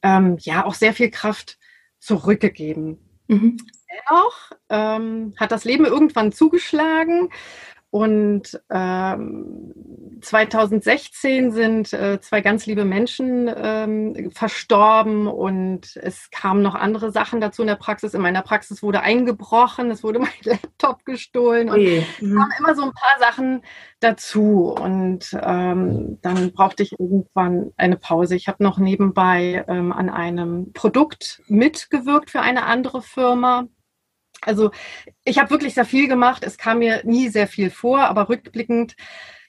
ähm, 0.02 0.37
ja 0.40 0.64
auch 0.64 0.75
sehr 0.75 0.92
viel 0.92 1.11
Kraft 1.11 1.59
zurückgegeben. 1.99 2.99
Mhm. 3.28 3.56
Dennoch 3.88 4.52
ähm, 4.68 5.35
hat 5.38 5.52
das 5.52 5.64
Leben 5.64 5.85
irgendwann 5.85 6.32
zugeschlagen 6.32 7.30
und 7.92 8.58
ähm, 8.70 9.75
2016 10.22 11.52
sind 11.52 11.92
äh, 11.92 12.22
zwei 12.22 12.40
ganz 12.40 12.64
liebe 12.64 12.87
Menschen 12.87 13.52
ähm, 13.54 14.30
verstorben 14.32 15.26
und 15.26 15.94
es 15.96 16.30
kamen 16.30 16.62
noch 16.62 16.75
andere 16.75 17.11
Sachen 17.11 17.42
dazu 17.42 17.61
in 17.61 17.68
der 17.68 17.75
Praxis. 17.75 18.14
In 18.14 18.22
meiner 18.22 18.40
Praxis 18.40 18.82
wurde 18.82 19.02
eingebrochen, 19.02 19.90
es 19.90 20.02
wurde 20.02 20.18
mein 20.20 20.30
Laptop 20.42 21.04
gestohlen 21.04 21.68
und 21.68 21.82
es 21.82 22.22
mhm. 22.22 22.38
kamen 22.38 22.52
immer 22.61 22.75
so 22.75 22.82
ein 22.84 22.92
paar 22.92 23.18
Sachen 23.20 23.61
dazu. 24.00 24.75
Und 24.75 25.37
ähm, 25.42 26.18
dann 26.22 26.50
brauchte 26.52 26.84
ich 26.84 26.99
irgendwann 26.99 27.72
eine 27.76 27.99
Pause. 27.99 28.37
Ich 28.37 28.49
habe 28.49 28.64
noch 28.64 28.78
nebenbei 28.78 29.66
ähm, 29.68 29.92
an 29.92 30.08
einem 30.08 30.72
Produkt 30.72 31.42
mitgewirkt 31.46 32.30
für 32.30 32.40
eine 32.40 32.64
andere 32.64 33.02
Firma 33.02 33.66
also 34.44 34.70
ich 35.25 35.38
habe 35.38 35.50
wirklich 35.50 35.75
sehr 35.75 35.84
viel 35.84 36.08
gemacht. 36.08 36.42
Es 36.44 36.58
kam 36.58 36.80
mir 36.80 37.02
nie 37.04 37.28
sehr 37.28 37.46
viel 37.46 37.70
vor, 37.70 38.00
aber 38.00 38.28
rückblickend 38.28 38.96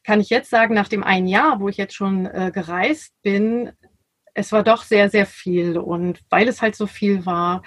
kann 0.04 0.20
ich 0.20 0.30
jetzt 0.30 0.50
sagen, 0.50 0.74
nach 0.74 0.88
dem 0.88 1.04
einen 1.04 1.28
Jahr, 1.28 1.60
wo 1.60 1.70
ich 1.70 1.78
jetzt 1.78 1.96
schon 1.96 2.26
äh, 2.26 2.52
gereist 2.54 3.14
bin, 3.22 3.72
es 4.34 4.52
war 4.52 4.64
doch 4.64 4.84
sehr, 4.84 5.10
sehr 5.10 5.26
viel. 5.26 5.78
Und 5.78 6.20
weil 6.30 6.48
es 6.48 6.62
halt 6.62 6.76
so 6.76 6.88
viel 6.88 7.26
war, 7.26 7.64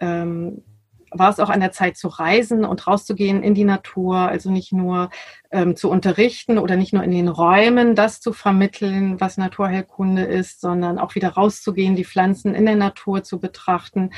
ähm, 0.00 0.64
war 1.10 1.30
es 1.30 1.40
auch 1.40 1.50
an 1.50 1.60
der 1.60 1.72
Zeit 1.72 1.96
zu 1.96 2.08
reisen 2.08 2.64
und 2.64 2.86
rauszugehen 2.86 3.42
in 3.42 3.54
die 3.54 3.64
Natur, 3.64 4.16
also 4.16 4.50
nicht 4.50 4.72
nur 4.72 5.10
ähm, 5.50 5.76
zu 5.76 5.90
unterrichten 5.90 6.58
oder 6.58 6.76
nicht 6.76 6.92
nur 6.92 7.02
in 7.02 7.10
den 7.10 7.28
Räumen 7.28 7.94
das 7.94 8.20
zu 8.20 8.32
vermitteln, 8.32 9.20
was 9.20 9.36
Naturheilkunde 9.36 10.22
ist, 10.22 10.60
sondern 10.60 10.98
auch 10.98 11.14
wieder 11.14 11.30
rauszugehen, 11.30 11.96
die 11.96 12.04
Pflanzen 12.04 12.54
in 12.54 12.66
der 12.66 12.76
Natur 12.76 13.22
zu 13.22 13.40
betrachten 13.40 14.10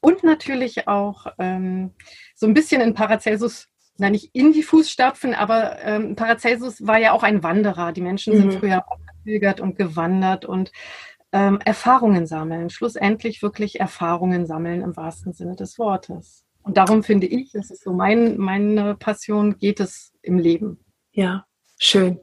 und 0.00 0.24
natürlich 0.24 0.88
auch 0.88 1.26
ähm, 1.38 1.92
so 2.34 2.46
ein 2.46 2.54
bisschen 2.54 2.80
in 2.80 2.94
Paracelsus 2.94 3.68
na 3.96 4.10
nicht 4.10 4.30
in 4.34 4.52
die 4.52 4.64
Fußstapfen, 4.64 5.34
aber 5.34 5.78
ähm, 5.82 6.16
Paracelsus 6.16 6.84
war 6.84 6.98
ja 6.98 7.12
auch 7.12 7.22
ein 7.22 7.44
Wanderer. 7.44 7.92
Die 7.92 8.00
Menschen 8.00 8.36
sind 8.36 8.46
mhm. 8.54 8.58
früher 8.58 8.84
auch 8.88 8.98
und 9.60 9.76
gewandert 9.76 10.44
und 10.44 10.70
ähm, 11.34 11.58
Erfahrungen 11.64 12.26
sammeln, 12.26 12.70
schlussendlich 12.70 13.42
wirklich 13.42 13.80
Erfahrungen 13.80 14.46
sammeln 14.46 14.82
im 14.82 14.96
wahrsten 14.96 15.32
Sinne 15.32 15.56
des 15.56 15.80
Wortes. 15.80 16.44
Und 16.62 16.76
darum 16.76 17.02
finde 17.02 17.26
ich, 17.26 17.50
das 17.52 17.72
ist 17.72 17.82
so 17.82 17.92
mein, 17.92 18.38
meine 18.38 18.94
Passion, 18.94 19.58
geht 19.58 19.80
es 19.80 20.12
im 20.22 20.38
Leben. 20.38 20.78
Ja, 21.10 21.44
schön. 21.76 22.20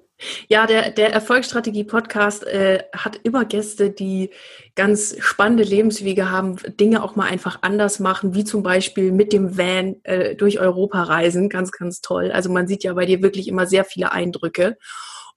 Ja, 0.48 0.66
der, 0.66 0.92
der 0.92 1.12
Erfolgsstrategie-Podcast 1.12 2.46
äh, 2.46 2.84
hat 2.96 3.20
immer 3.24 3.44
Gäste, 3.44 3.90
die 3.90 4.30
ganz 4.76 5.16
spannende 5.20 5.64
Lebenswege 5.64 6.32
haben, 6.32 6.58
Dinge 6.80 7.04
auch 7.04 7.16
mal 7.16 7.28
einfach 7.28 7.60
anders 7.64 8.00
machen, 8.00 8.34
wie 8.34 8.46
zum 8.46 8.64
Beispiel 8.64 9.12
mit 9.12 9.34
dem 9.34 9.58
Van 9.58 9.96
äh, 10.04 10.36
durch 10.36 10.60
Europa 10.60 11.04
reisen. 11.04 11.50
Ganz, 11.50 11.72
ganz 11.72 12.00
toll. 12.02 12.32
Also 12.32 12.50
man 12.50 12.68
sieht 12.68 12.84
ja 12.84 12.94
bei 12.94 13.06
dir 13.06 13.22
wirklich 13.22 13.50
immer 13.50 13.68
sehr 13.68 13.84
viele 13.84 14.12
Eindrücke. 14.14 14.78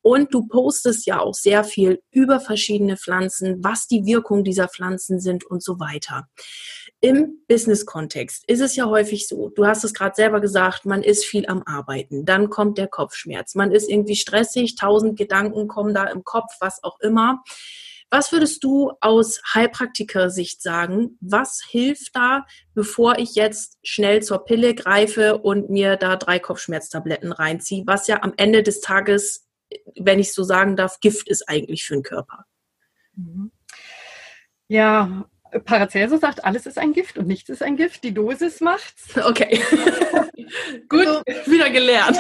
Und 0.07 0.35
du 0.35 0.47
postest 0.47 1.07
ja 1.07 1.21
auch 1.21 1.33
sehr 1.33 1.65
viel 1.65 2.03
über 2.11 2.39
verschiedene 2.39 2.99
Pflanzen, 2.99 3.65
was 3.65 3.87
die 3.87 4.05
Wirkung 4.05 4.45
dieser 4.45 4.69
Pflanzen 4.69 5.19
sind 5.19 5.47
und 5.47 5.63
so 5.63 5.81
weiter. 5.81 6.29
Im 7.01 7.39
Business-Kontext 7.49 8.45
ist 8.47 8.61
es 8.61 8.77
ja 8.77 8.85
häufig 8.85 9.27
so, 9.27 9.49
du 9.49 9.67
hast 9.67 9.83
es 9.83 9.95
gerade 9.95 10.15
selber 10.15 10.43
gesagt, 10.43 10.85
man 10.85 11.03
ist 11.03 11.25
viel 11.25 11.47
am 11.47 11.63
Arbeiten, 11.65 12.27
dann 12.27 12.51
kommt 12.51 12.77
der 12.77 12.87
Kopfschmerz, 12.87 13.55
man 13.55 13.73
ist 13.73 13.89
irgendwie 13.89 14.15
stressig, 14.15 14.77
tausend 14.77 15.17
Gedanken 15.19 15.69
kommen 15.69 15.95
da 15.95 16.05
im 16.05 16.23
Kopf, 16.23 16.53
was 16.61 16.85
auch 16.85 17.01
immer. 17.01 17.43
Was 18.11 18.31
würdest 18.31 18.63
du 18.63 18.93
aus 19.01 19.41
Heilpraktiker-Sicht 19.55 20.61
sagen? 20.61 21.17
Was 21.21 21.63
hilft 21.67 22.15
da, 22.15 22.45
bevor 22.75 23.19
ich 23.19 23.35
jetzt 23.35 23.79
schnell 23.83 24.23
zur 24.23 24.45
Pille 24.45 24.75
greife 24.75 25.39
und 25.39 25.71
mir 25.71 25.97
da 25.97 26.17
drei 26.17 26.39
Kopfschmerztabletten 26.39 27.33
reinziehe, 27.33 27.85
was 27.87 28.07
ja 28.07 28.23
am 28.23 28.35
Ende 28.37 28.63
des 28.63 28.83
Tages 28.83 29.44
wenn 29.99 30.19
ich 30.19 30.33
so 30.33 30.43
sagen 30.43 30.77
darf, 30.77 31.01
Gift 31.01 31.29
ist 31.29 31.49
eigentlich 31.49 31.85
für 31.85 31.95
den 31.95 32.03
Körper. 32.03 32.45
Mhm. 33.17 33.53
Ja, 34.69 35.27
Paracelsus 35.65 36.21
sagt, 36.21 36.45
alles 36.45 36.67
ist 36.67 36.79
ein 36.79 36.93
Gift 36.93 37.19
und 37.19 37.27
nichts 37.27 37.49
ist 37.49 37.63
ein 37.63 37.77
Gift. 37.77 38.03
Die 38.05 38.15
Dosis 38.15 38.61
macht's. 38.61 39.15
Okay. 39.25 39.61
Gut, 40.89 41.07
also, 41.07 41.23
wieder 41.47 41.71
gelernt. 41.71 42.19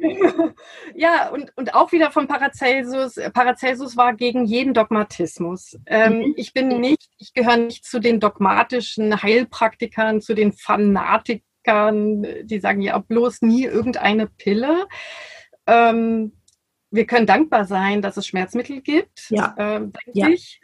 ja, 0.94 1.28
und, 1.30 1.52
und 1.56 1.74
auch 1.74 1.92
wieder 1.92 2.10
von 2.10 2.26
Paracelsus. 2.26 3.14
Paracelsus 3.32 3.96
war 3.96 4.14
gegen 4.14 4.44
jeden 4.44 4.74
Dogmatismus. 4.74 5.78
Ähm, 5.86 6.18
mhm. 6.18 6.34
Ich 6.36 6.52
bin 6.52 6.80
nicht, 6.80 7.08
ich 7.18 7.32
gehöre 7.34 7.56
nicht 7.56 7.84
zu 7.84 8.00
den 8.00 8.20
dogmatischen 8.20 9.22
Heilpraktikern, 9.22 10.20
zu 10.20 10.34
den 10.34 10.52
Fanatikern, 10.52 12.26
die 12.42 12.60
sagen 12.60 12.82
ja 12.82 12.98
bloß 12.98 13.42
nie 13.42 13.64
irgendeine 13.64 14.26
Pille. 14.26 14.86
Ähm, 15.66 16.32
wir 16.94 17.06
können 17.06 17.26
dankbar 17.26 17.64
sein, 17.64 18.02
dass 18.02 18.16
es 18.16 18.26
Schmerzmittel 18.26 18.80
gibt, 18.80 19.30
ja. 19.30 19.54
äh, 19.56 19.80
denke 19.80 19.92
ja. 20.12 20.28
ich. 20.28 20.60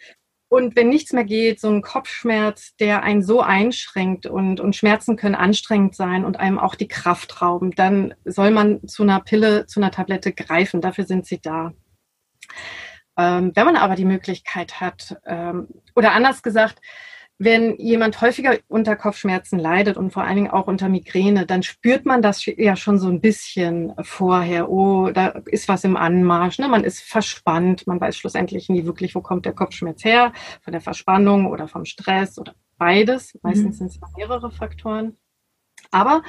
Und 0.49 0.75
wenn 0.75 0.89
nichts 0.89 1.13
mehr 1.13 1.25
geht, 1.25 1.61
so 1.61 1.69
ein 1.69 1.81
Kopfschmerz, 1.81 2.75
der 2.77 3.05
einen 3.05 3.23
so 3.23 3.41
einschränkt 3.41 4.27
und, 4.27 4.59
und 4.59 4.75
Schmerzen 4.75 5.17
können 5.17 5.37
anstrengend 5.37 5.95
sein 5.95 6.25
und 6.25 6.41
einem 6.41 6.59
auch 6.59 6.75
die 6.75 6.89
Kraft 6.89 7.41
rauben, 7.41 7.71
dann 7.71 8.15
soll 8.25 8.51
man 8.51 8.87
zu 8.89 9.05
einer 9.05 9.21
Pille, 9.21 9.67
zu 9.67 9.81
einer 9.81 9.93
Tablette 9.93 10.33
greifen. 10.33 10.81
Dafür 10.81 11.05
sind 11.05 11.25
sie 11.25 11.41
da. 11.41 11.73
Ähm, 13.17 13.53
wenn 13.55 13.65
man 13.65 13.77
aber 13.77 13.95
die 13.95 14.05
Möglichkeit 14.05 14.81
hat, 14.81 15.17
ähm, 15.25 15.69
oder 15.95 16.13
anders 16.13 16.43
gesagt, 16.43 16.81
wenn 17.43 17.75
jemand 17.79 18.21
häufiger 18.21 18.59
unter 18.69 18.97
Kopfschmerzen 18.97 19.59
leidet 19.59 19.97
und 19.97 20.13
vor 20.13 20.25
allen 20.25 20.37
Dingen 20.37 20.51
auch 20.51 20.67
unter 20.67 20.91
Migräne, 20.91 21.47
dann 21.47 21.63
spürt 21.63 22.05
man 22.05 22.21
das 22.21 22.45
ja 22.45 22.77
schon 22.77 22.99
so 22.99 23.09
ein 23.09 23.23
bisschen 23.23 23.95
vorher. 24.03 24.69
Oh, 24.69 25.11
da 25.11 25.29
ist 25.47 25.67
was 25.67 25.85
im 25.85 25.97
Anmarsch. 25.97 26.59
Ne? 26.59 26.69
Man 26.69 26.85
ist 26.85 27.01
verspannt. 27.01 27.87
Man 27.87 27.99
weiß 27.99 28.19
schlussendlich 28.19 28.69
nie 28.69 28.85
wirklich, 28.85 29.15
wo 29.15 29.23
kommt 29.23 29.47
der 29.47 29.55
Kopfschmerz 29.55 30.05
her. 30.05 30.35
Von 30.61 30.73
der 30.73 30.83
Verspannung 30.83 31.47
oder 31.47 31.67
vom 31.67 31.87
Stress 31.87 32.39
oder 32.39 32.55
beides. 32.77 33.33
Meistens 33.41 33.81
mhm. 33.81 33.89
sind 33.89 34.05
es 34.05 34.17
mehrere 34.19 34.51
Faktoren. 34.51 35.17
Aber 35.91 36.23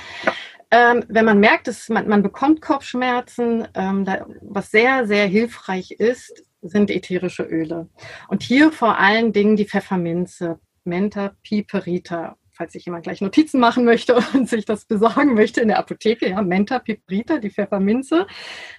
ähm, 0.71 1.03
wenn 1.09 1.25
man 1.25 1.41
merkt, 1.41 1.67
dass 1.67 1.89
man, 1.89 2.07
man 2.07 2.23
bekommt 2.23 2.61
Kopfschmerzen, 2.61 3.67
ähm, 3.73 4.05
da, 4.05 4.25
was 4.41 4.71
sehr, 4.71 5.05
sehr 5.07 5.27
hilfreich 5.27 5.91
ist, 5.91 6.41
sind 6.61 6.89
ätherische 6.89 7.43
Öle. 7.43 7.89
Und 8.29 8.43
hier 8.43 8.71
vor 8.71 8.97
allen 8.97 9.33
Dingen 9.33 9.57
die 9.57 9.65
Pfefferminze, 9.65 10.59
Menta 10.83 11.35
piperita, 11.43 12.37
falls 12.51 12.73
sich 12.73 12.85
jemand 12.85 13.03
gleich 13.03 13.21
Notizen 13.21 13.59
machen 13.59 13.85
möchte 13.85 14.15
und 14.33 14.49
sich 14.49 14.65
das 14.65 14.85
besorgen 14.85 15.33
möchte 15.33 15.61
in 15.61 15.69
der 15.69 15.79
Apotheke, 15.79 16.29
ja, 16.29 16.41
Menta 16.41 16.79
Piprita, 16.79 17.37
die 17.37 17.51
Pfefferminze, 17.51 18.27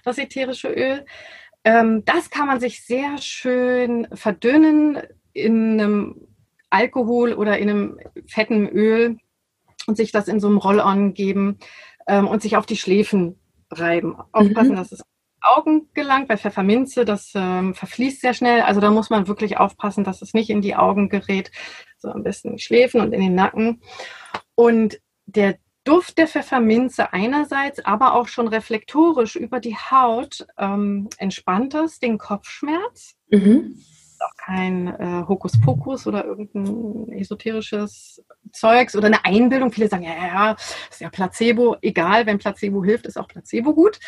das 0.03 0.17
ätherische 0.17 0.69
Öl. 0.69 1.05
Ähm, 1.63 2.03
das 2.05 2.29
kann 2.29 2.47
man 2.47 2.59
sich 2.59 2.85
sehr 2.85 3.17
schön 3.17 4.07
verdünnen 4.13 5.01
in 5.33 5.79
einem 5.79 6.27
Alkohol 6.69 7.33
oder 7.33 7.57
in 7.57 7.69
einem 7.69 7.99
fetten 8.27 8.67
Öl 8.67 9.17
und 9.87 9.95
sich 9.95 10.11
das 10.11 10.27
in 10.27 10.39
so 10.39 10.47
einem 10.47 10.57
Roll-on 10.57 11.13
geben 11.13 11.59
ähm, 12.07 12.27
und 12.27 12.41
sich 12.41 12.57
auf 12.57 12.65
die 12.65 12.77
Schläfen 12.77 13.39
reiben. 13.71 14.15
Aufpassen, 14.31 14.71
mhm. 14.71 14.75
dass 14.75 14.91
es 14.91 15.03
Augen 15.41 15.89
gelangt. 15.93 16.27
Bei 16.27 16.37
Pfefferminze, 16.37 17.05
das 17.05 17.33
ähm, 17.35 17.73
verfließt 17.75 18.21
sehr 18.21 18.33
schnell. 18.33 18.61
Also 18.61 18.81
da 18.81 18.91
muss 18.91 19.09
man 19.09 19.27
wirklich 19.27 19.57
aufpassen, 19.57 20.03
dass 20.03 20.21
es 20.21 20.33
nicht 20.33 20.49
in 20.49 20.61
die 20.61 20.75
Augen 20.75 21.09
gerät. 21.09 21.51
So 22.03 22.11
am 22.11 22.23
besten 22.23 22.49
in 22.49 22.57
die 22.57 22.61
Schläfen 22.61 22.99
und 22.99 23.13
in 23.13 23.21
den 23.21 23.33
Nacken. 23.33 23.81
Und 24.55 24.99
der 25.25 25.55
Duft 25.85 26.17
der 26.17 26.27
Pfefferminze 26.27 27.13
einerseits, 27.13 27.83
aber 27.83 28.13
auch 28.13 28.27
schon 28.27 28.47
reflektorisch 28.47 29.35
über 29.37 29.59
die 29.59 29.75
Haut 29.75 30.45
ähm, 30.57 31.09
entspannt 31.17 31.73
es 31.73 31.99
den 31.99 32.17
Kopfschmerz. 32.17 33.15
Mhm 33.29 33.77
auch 34.23 34.35
kein 34.37 34.87
äh, 34.87 35.23
Hokuspokus 35.27 36.07
oder 36.07 36.25
irgendein 36.25 37.11
esoterisches 37.13 38.23
Zeugs 38.51 38.95
oder 38.95 39.07
eine 39.07 39.25
Einbildung. 39.25 39.71
Viele 39.71 39.87
sagen, 39.87 40.03
ja, 40.03 40.15
ja, 40.15 40.27
ja, 40.27 40.55
ist 40.89 41.01
ja 41.01 41.09
Placebo. 41.09 41.77
Egal, 41.81 42.25
wenn 42.25 42.37
Placebo 42.37 42.83
hilft, 42.83 43.05
ist 43.05 43.17
auch 43.17 43.27
Placebo 43.27 43.73
gut. 43.73 43.99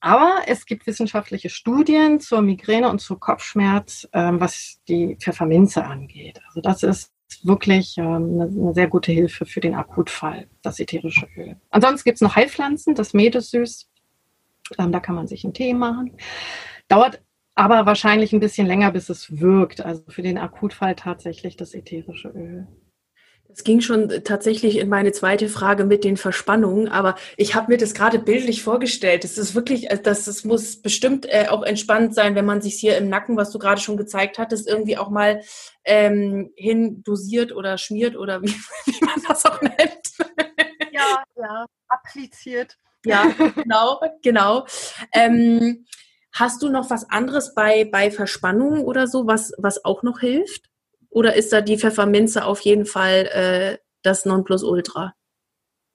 Aber 0.00 0.42
es 0.46 0.66
gibt 0.66 0.86
wissenschaftliche 0.86 1.50
Studien 1.50 2.20
zur 2.20 2.42
Migräne 2.42 2.90
und 2.90 3.00
zu 3.00 3.16
Kopfschmerz, 3.16 4.08
ähm, 4.12 4.40
was 4.40 4.80
die 4.88 5.16
Pfefferminze 5.16 5.84
angeht. 5.84 6.40
Also 6.46 6.60
das 6.60 6.82
ist 6.82 7.13
wirklich 7.42 7.96
ähm, 7.98 8.40
eine, 8.40 8.44
eine, 8.44 8.74
sehr 8.74 8.88
gute 8.88 9.12
Hilfe 9.12 9.46
für 9.46 9.60
den 9.60 9.74
Akutfall, 9.74 10.46
das 10.62 10.80
ätherische 10.80 11.28
Öl. 11.36 11.56
Ansonsten 11.70 12.04
gibt 12.04 12.16
es 12.16 12.20
noch 12.22 12.36
Heilpflanzen, 12.36 12.94
das 12.94 13.14
Meedesüß. 13.14 13.90
Ähm, 14.78 14.92
da 14.92 15.00
kann 15.00 15.14
man 15.14 15.26
sich 15.26 15.44
einen 15.44 15.54
Tee 15.54 15.74
machen. 15.74 16.16
Dauert 16.88 17.22
aber 17.54 17.86
wahrscheinlich 17.86 18.32
ein 18.32 18.40
bisschen 18.40 18.66
länger, 18.66 18.90
bis 18.90 19.08
es 19.08 19.40
wirkt. 19.40 19.80
Also 19.80 20.02
für 20.08 20.22
den 20.22 20.38
Akutfall 20.38 20.94
tatsächlich 20.96 21.56
das 21.56 21.74
ätherische 21.74 22.28
Öl. 22.28 22.66
Es 23.54 23.62
ging 23.62 23.80
schon 23.80 24.08
tatsächlich 24.24 24.78
in 24.78 24.88
meine 24.88 25.12
zweite 25.12 25.48
Frage 25.48 25.84
mit 25.84 26.02
den 26.02 26.16
Verspannungen, 26.16 26.88
aber 26.88 27.14
ich 27.36 27.54
habe 27.54 27.70
mir 27.70 27.78
das 27.78 27.94
gerade 27.94 28.18
bildlich 28.18 28.64
vorgestellt. 28.64 29.24
Es 29.24 29.38
ist 29.38 29.54
wirklich, 29.54 29.92
äh, 29.92 29.98
das, 30.02 30.26
es 30.26 30.44
muss 30.44 30.82
bestimmt 30.82 31.24
äh, 31.26 31.46
auch 31.48 31.62
entspannt 31.62 32.16
sein, 32.16 32.34
wenn 32.34 32.46
man 32.46 32.60
sich 32.60 32.74
hier 32.74 32.98
im 32.98 33.08
Nacken, 33.08 33.36
was 33.36 33.52
du 33.52 33.60
gerade 33.60 33.80
schon 33.80 33.96
gezeigt 33.96 34.38
hattest, 34.38 34.68
irgendwie 34.68 34.98
auch 34.98 35.08
mal 35.08 35.40
ähm, 35.84 36.52
hin 36.56 37.04
dosiert 37.04 37.52
oder 37.52 37.78
schmiert 37.78 38.16
oder 38.16 38.42
wie, 38.42 38.48
wie 38.86 39.04
man 39.04 39.22
das 39.28 39.46
auch 39.46 39.62
nennt. 39.62 40.10
Ja, 40.90 41.22
ja, 41.36 41.66
appliziert. 41.86 42.76
Ja, 43.06 43.26
genau, 43.54 44.00
genau. 44.22 44.66
Ähm, 45.12 45.86
Hast 46.36 46.62
du 46.62 46.68
noch 46.68 46.90
was 46.90 47.08
anderes 47.08 47.54
bei, 47.54 47.84
bei 47.84 48.10
Verspannungen 48.10 48.82
oder 48.82 49.06
so, 49.06 49.28
was, 49.28 49.52
was 49.56 49.84
auch 49.84 50.02
noch 50.02 50.18
hilft? 50.18 50.68
Oder 51.14 51.36
ist 51.36 51.52
da 51.52 51.60
die 51.60 51.78
Pfefferminze 51.78 52.44
auf 52.44 52.60
jeden 52.60 52.86
Fall 52.86 53.28
äh, 53.32 53.78
das 54.02 54.24
Nonplusultra? 54.26 55.14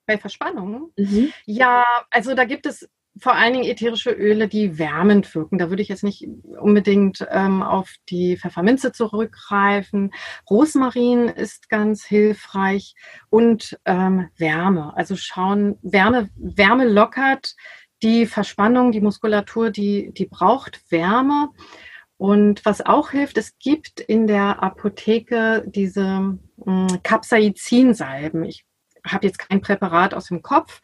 Bei 0.08 0.18
Verspannungen? 0.18 0.94
Mhm. 0.96 1.34
Ja, 1.46 1.84
also 2.10 2.34
da 2.36 2.46
gibt 2.46 2.66
es 2.66 2.90
vor 3.20 3.36
allen 3.36 3.52
Dingen 3.52 3.66
ätherische 3.66 4.12
Öle, 4.12 4.48
die 4.48 4.80
wärmend 4.80 5.36
wirken. 5.36 5.58
Da 5.58 5.70
würde 5.70 5.82
ich 5.82 5.90
jetzt 5.90 6.06
nicht 6.06 6.26
unbedingt 6.58 7.28
ähm, 7.32 7.62
auf 7.62 7.96
die 8.08 8.38
Pfefferminze 8.38 8.94
zurückgreifen. 8.94 10.14
Rosmarin 10.50 11.28
ist 11.28 11.68
ganz 11.68 12.06
hilfreich 12.06 12.96
und 13.30 13.78
ähm, 13.84 14.30
Wärme. 14.38 14.96
Also 14.96 15.18
schauen, 15.18 15.78
Wärme, 15.82 16.30
Wärme 16.38 16.86
lockert 16.86 17.56
die 18.02 18.26
Verspannung, 18.26 18.94
die 18.94 19.02
Muskulatur, 19.02 19.70
die, 19.70 20.14
die 20.14 20.28
braucht 20.28 20.80
Wärme. 20.90 21.50
Und 22.20 22.66
was 22.66 22.86
auch 22.86 23.12
hilft, 23.12 23.38
es 23.38 23.58
gibt 23.60 24.02
in 24.02 24.28
der 24.28 24.62
Apotheke 24.62 25.64
diese 25.66 26.38
hm, 26.66 26.88
Capsaicin-Salben. 27.02 28.44
Ich 28.44 28.66
habe 29.08 29.26
jetzt 29.26 29.40
kein 29.40 29.62
Präparat 29.62 30.14
aus 30.14 30.28
dem 30.28 30.42
Kopf. 30.42 30.82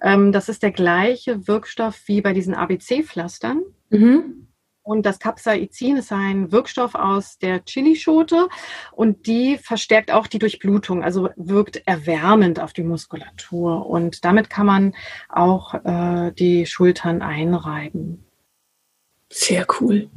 Ähm, 0.00 0.30
das 0.30 0.48
ist 0.48 0.62
der 0.62 0.70
gleiche 0.70 1.48
Wirkstoff 1.48 2.00
wie 2.06 2.20
bei 2.20 2.32
diesen 2.32 2.54
ABC-Pflastern. 2.54 3.62
Mhm. 3.90 4.46
Und 4.82 5.04
das 5.04 5.18
Capsaicin 5.18 5.96
ist 5.96 6.12
ein 6.12 6.52
Wirkstoff 6.52 6.94
aus 6.94 7.38
der 7.38 7.64
Chilischote 7.64 8.48
und 8.92 9.26
die 9.26 9.58
verstärkt 9.58 10.12
auch 10.12 10.28
die 10.28 10.38
Durchblutung, 10.38 11.02
also 11.02 11.30
wirkt 11.34 11.82
erwärmend 11.88 12.60
auf 12.60 12.72
die 12.72 12.84
Muskulatur. 12.84 13.84
Und 13.86 14.24
damit 14.24 14.50
kann 14.50 14.66
man 14.66 14.94
auch 15.28 15.74
äh, 15.74 16.30
die 16.30 16.64
Schultern 16.66 17.22
einreiben. 17.22 18.24
Sehr 19.28 19.66
cool. 19.80 20.08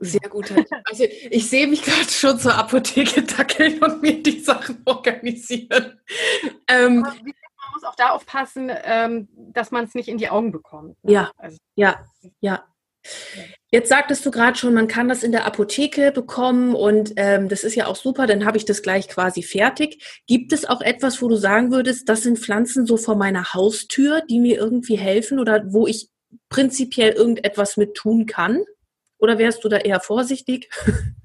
Sehr 0.00 0.28
gut. 0.30 0.52
Also 0.84 1.04
ich 1.04 1.48
sehe 1.48 1.66
mich 1.66 1.82
gerade 1.82 2.10
schon 2.10 2.38
zur 2.38 2.54
Apotheke 2.54 3.22
dackeln 3.22 3.82
und 3.82 4.00
mir 4.00 4.22
die 4.22 4.40
Sachen 4.40 4.82
organisieren. 4.86 6.00
Ähm, 6.66 7.00
man 7.00 7.22
muss 7.74 7.84
auch 7.84 7.94
da 7.96 8.10
aufpassen, 8.10 8.72
ähm, 8.84 9.28
dass 9.36 9.70
man 9.70 9.84
es 9.84 9.94
nicht 9.94 10.08
in 10.08 10.16
die 10.16 10.30
Augen 10.30 10.52
bekommt. 10.52 10.96
Ne? 11.04 11.12
Ja, 11.12 11.30
also, 11.36 11.58
ja, 11.76 12.04
ja. 12.40 12.64
Jetzt 13.70 13.88
sagtest 13.88 14.26
du 14.26 14.30
gerade 14.30 14.58
schon, 14.58 14.74
man 14.74 14.88
kann 14.88 15.08
das 15.08 15.22
in 15.22 15.32
der 15.32 15.46
Apotheke 15.46 16.12
bekommen 16.12 16.74
und 16.74 17.12
ähm, 17.16 17.48
das 17.48 17.62
ist 17.62 17.74
ja 17.74 17.86
auch 17.86 17.96
super, 17.96 18.26
dann 18.26 18.44
habe 18.44 18.56
ich 18.56 18.64
das 18.64 18.82
gleich 18.82 19.08
quasi 19.08 19.42
fertig. 19.42 20.22
Gibt 20.26 20.52
es 20.52 20.64
auch 20.64 20.80
etwas, 20.80 21.22
wo 21.22 21.28
du 21.28 21.36
sagen 21.36 21.70
würdest, 21.70 22.08
das 22.08 22.22
sind 22.22 22.38
Pflanzen 22.38 22.86
so 22.86 22.96
vor 22.96 23.16
meiner 23.16 23.54
Haustür, 23.54 24.22
die 24.28 24.40
mir 24.40 24.56
irgendwie 24.56 24.96
helfen 24.96 25.38
oder 25.38 25.62
wo 25.66 25.86
ich 25.86 26.08
prinzipiell 26.48 27.12
irgendetwas 27.12 27.76
mit 27.76 27.94
tun 27.94 28.26
kann? 28.26 28.64
Oder 29.20 29.38
wärst 29.38 29.62
du 29.64 29.68
da 29.68 29.76
eher 29.76 30.00
vorsichtig? 30.00 30.70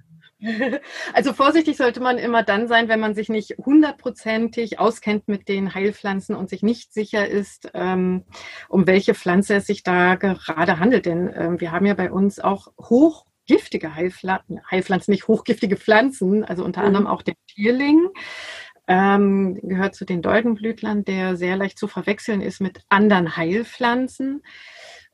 Also 1.13 1.33
vorsichtig 1.33 1.77
sollte 1.77 2.01
man 2.01 2.17
immer 2.17 2.43
dann 2.43 2.67
sein, 2.67 2.87
wenn 2.87 2.99
man 2.99 3.15
sich 3.15 3.29
nicht 3.29 3.55
hundertprozentig 3.57 4.79
auskennt 4.79 5.27
mit 5.27 5.47
den 5.47 5.73
Heilpflanzen 5.73 6.35
und 6.35 6.49
sich 6.49 6.61
nicht 6.61 6.93
sicher 6.93 7.27
ist, 7.27 7.71
ähm, 7.73 8.25
um 8.69 8.85
welche 8.85 9.15
Pflanze 9.15 9.55
es 9.55 9.65
sich 9.65 9.81
da 9.81 10.15
gerade 10.15 10.79
handelt. 10.79 11.05
Denn 11.05 11.33
ähm, 11.35 11.59
wir 11.59 11.71
haben 11.71 11.85
ja 11.85 11.93
bei 11.93 12.11
uns 12.11 12.39
auch 12.39 12.67
hochgiftige 12.79 13.95
Heilpflanzen, 13.95 14.61
Heilpflanzen, 14.69 15.13
nicht 15.13 15.27
hochgiftige 15.27 15.77
Pflanzen, 15.77 16.43
also 16.43 16.63
unter 16.63 16.81
mhm. 16.81 16.87
anderem 16.87 17.07
auch 17.07 17.21
der 17.21 17.35
Tierling. 17.47 18.09
Ähm, 18.87 19.59
gehört 19.63 19.95
zu 19.95 20.05
den 20.05 20.21
Doldenblütlern, 20.21 21.05
der 21.05 21.37
sehr 21.37 21.55
leicht 21.55 21.79
zu 21.79 21.87
verwechseln 21.87 22.41
ist 22.41 22.61
mit 22.61 22.81
anderen 22.89 23.35
Heilpflanzen. 23.35 24.43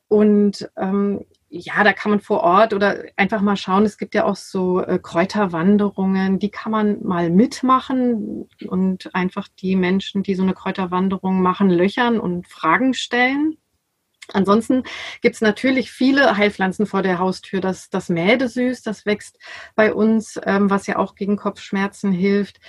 Und 0.08 0.68
ähm, 0.76 1.24
ja, 1.54 1.84
da 1.84 1.92
kann 1.92 2.10
man 2.10 2.20
vor 2.20 2.40
Ort 2.40 2.72
oder 2.72 3.04
einfach 3.16 3.42
mal 3.42 3.56
schauen. 3.56 3.84
Es 3.84 3.98
gibt 3.98 4.14
ja 4.14 4.24
auch 4.24 4.36
so 4.36 4.80
äh, 4.80 4.98
Kräuterwanderungen, 4.98 6.38
die 6.38 6.50
kann 6.50 6.72
man 6.72 7.02
mal 7.02 7.28
mitmachen 7.28 8.48
und 8.66 9.14
einfach 9.14 9.48
die 9.48 9.76
Menschen, 9.76 10.22
die 10.22 10.34
so 10.34 10.42
eine 10.42 10.54
Kräuterwanderung 10.54 11.42
machen, 11.42 11.68
löchern 11.68 12.18
und 12.18 12.48
Fragen 12.48 12.94
stellen. 12.94 13.58
Ansonsten 14.32 14.84
gibt 15.20 15.34
es 15.34 15.42
natürlich 15.42 15.92
viele 15.92 16.38
Heilpflanzen 16.38 16.86
vor 16.86 17.02
der 17.02 17.18
Haustür. 17.18 17.60
Das, 17.60 17.90
das 17.90 18.08
Mädesüß, 18.08 18.82
das 18.82 19.04
wächst 19.04 19.38
bei 19.74 19.92
uns, 19.92 20.40
ähm, 20.46 20.70
was 20.70 20.86
ja 20.86 20.96
auch 20.96 21.14
gegen 21.14 21.36
Kopfschmerzen 21.36 22.12
hilft. 22.12 22.60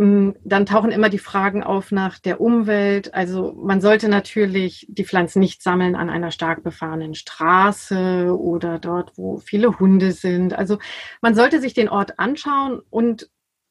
Mm, 0.00 0.30
dann 0.44 0.64
tauchen 0.64 0.92
immer 0.92 1.10
die 1.10 1.18
Fragen 1.18 1.62
auf 1.62 1.92
nach 1.92 2.18
der 2.18 2.40
Umwelt. 2.40 3.12
Also 3.12 3.52
man 3.52 3.82
sollte 3.82 4.08
natürlich 4.08 4.86
die 4.88 5.04
Pflanzen 5.04 5.40
nicht 5.40 5.62
sammeln 5.62 5.94
an 5.94 6.08
einer 6.08 6.30
stark 6.30 6.62
befahrenen 6.62 7.14
Straße 7.14 8.34
oder 8.34 8.78
dort, 8.78 9.12
wo 9.18 9.36
viele 9.40 9.78
Hunde 9.78 10.12
sind. 10.12 10.54
Also 10.54 10.78
man 11.20 11.34
sollte 11.34 11.60
sich 11.60 11.74
den 11.74 11.90
Ort 11.90 12.18
anschauen 12.18 12.80
und 12.88 13.28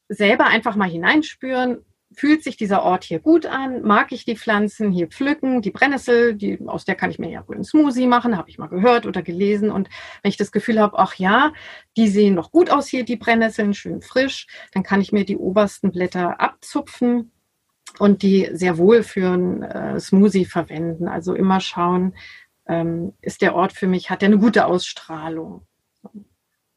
selber 0.07 0.45
einfach 0.45 0.75
mal 0.75 0.87
hineinspüren, 0.87 1.83
fühlt 2.11 2.43
sich 2.43 2.57
dieser 2.57 2.83
Ort 2.83 3.03
hier 3.03 3.19
gut 3.19 3.45
an? 3.45 3.81
Mag 3.83 4.11
ich 4.11 4.25
die 4.25 4.35
Pflanzen 4.35 4.91
hier 4.91 5.07
pflücken? 5.07 5.61
Die 5.61 5.71
Brennnessel, 5.71 6.35
die, 6.35 6.59
aus 6.65 6.85
der 6.85 6.95
kann 6.95 7.11
ich 7.11 7.19
mir 7.19 7.29
ja 7.29 7.47
wohl 7.47 7.55
einen 7.55 7.63
Smoothie 7.63 8.07
machen, 8.07 8.37
habe 8.37 8.49
ich 8.49 8.57
mal 8.57 8.67
gehört 8.67 9.05
oder 9.05 9.21
gelesen. 9.21 9.71
Und 9.71 9.89
wenn 10.21 10.29
ich 10.29 10.37
das 10.37 10.51
Gefühl 10.51 10.79
habe, 10.79 10.97
ach 10.97 11.15
ja, 11.15 11.53
die 11.97 12.07
sehen 12.07 12.35
noch 12.35 12.51
gut 12.51 12.69
aus 12.69 12.87
hier, 12.87 13.05
die 13.05 13.15
Brennnesseln, 13.15 13.73
schön 13.73 14.01
frisch, 14.01 14.47
dann 14.73 14.83
kann 14.83 15.01
ich 15.01 15.11
mir 15.11 15.25
die 15.25 15.37
obersten 15.37 15.91
Blätter 15.91 16.41
abzupfen 16.41 17.31
und 17.99 18.23
die 18.23 18.49
sehr 18.53 18.77
wohl 18.77 19.03
für 19.03 19.31
einen 19.31 19.63
äh, 19.63 19.99
Smoothie 19.99 20.45
verwenden. 20.45 21.07
Also 21.07 21.33
immer 21.33 21.59
schauen, 21.59 22.15
ähm, 22.67 23.13
ist 23.21 23.41
der 23.41 23.55
Ort 23.55 23.73
für 23.73 23.87
mich, 23.87 24.09
hat 24.09 24.21
der 24.21 24.27
eine 24.27 24.39
gute 24.39 24.65
Ausstrahlung? 24.65 25.65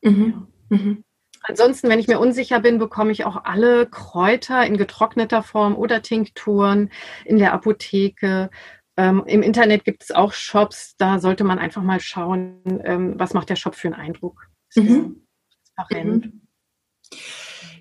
Mhm. 0.03 0.49
Ja. 0.71 0.77
Mhm. 0.77 1.05
Ansonsten, 1.43 1.89
wenn 1.89 1.99
ich 1.99 2.09
mir 2.09 2.21
unsicher 2.21 2.61
bin, 2.61 2.79
bekomme 2.79 3.13
ich 3.13 3.25
auch 3.25 3.45
alle 3.45 3.87
Kräuter 3.87 4.65
in 4.65 4.77
getrockneter 4.77 5.43
Form 5.43 5.77
oder 5.77 6.03
Tinkturen 6.03 6.91
in 7.25 7.39
der 7.39 7.53
Apotheke. 7.53 8.51
Ähm, 8.97 9.25
Im 9.27 9.43
Internet 9.43 9.85
gibt 9.85 10.05
es 10.05 10.11
auch 10.13 10.33
Shops, 10.33 10.95
da 10.99 11.19
sollte 11.19 11.45
man 11.45 11.59
einfach 11.59 11.83
mal 11.83 12.01
schauen, 12.01 12.61
ähm, 12.85 13.15
was 13.17 13.35
macht 13.35 13.49
der 13.49 13.57
Shop 13.57 13.75
für 13.75 13.89
einen 13.89 14.01
Eindruck. 14.01 14.49
Mhm. 14.77 15.27
Transparent. 15.75 16.27
Mhm. 16.27 16.41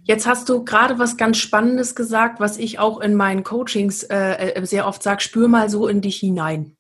Jetzt 0.04 0.26
hast 0.26 0.50
du 0.50 0.66
gerade 0.66 0.98
was 0.98 1.16
ganz 1.16 1.38
Spannendes 1.38 1.96
gesagt, 1.96 2.40
was 2.40 2.58
ich 2.58 2.80
auch 2.80 3.00
in 3.00 3.14
meinen 3.14 3.44
Coachings 3.44 4.04
äh, 4.04 4.54
äh 4.54 4.66
sehr 4.66 4.88
oft 4.88 5.04
sage, 5.04 5.22
spür 5.22 5.48
mal 5.48 5.70
so 5.70 5.88
in 5.88 6.02
dich 6.02 6.18
hinein 6.18 6.76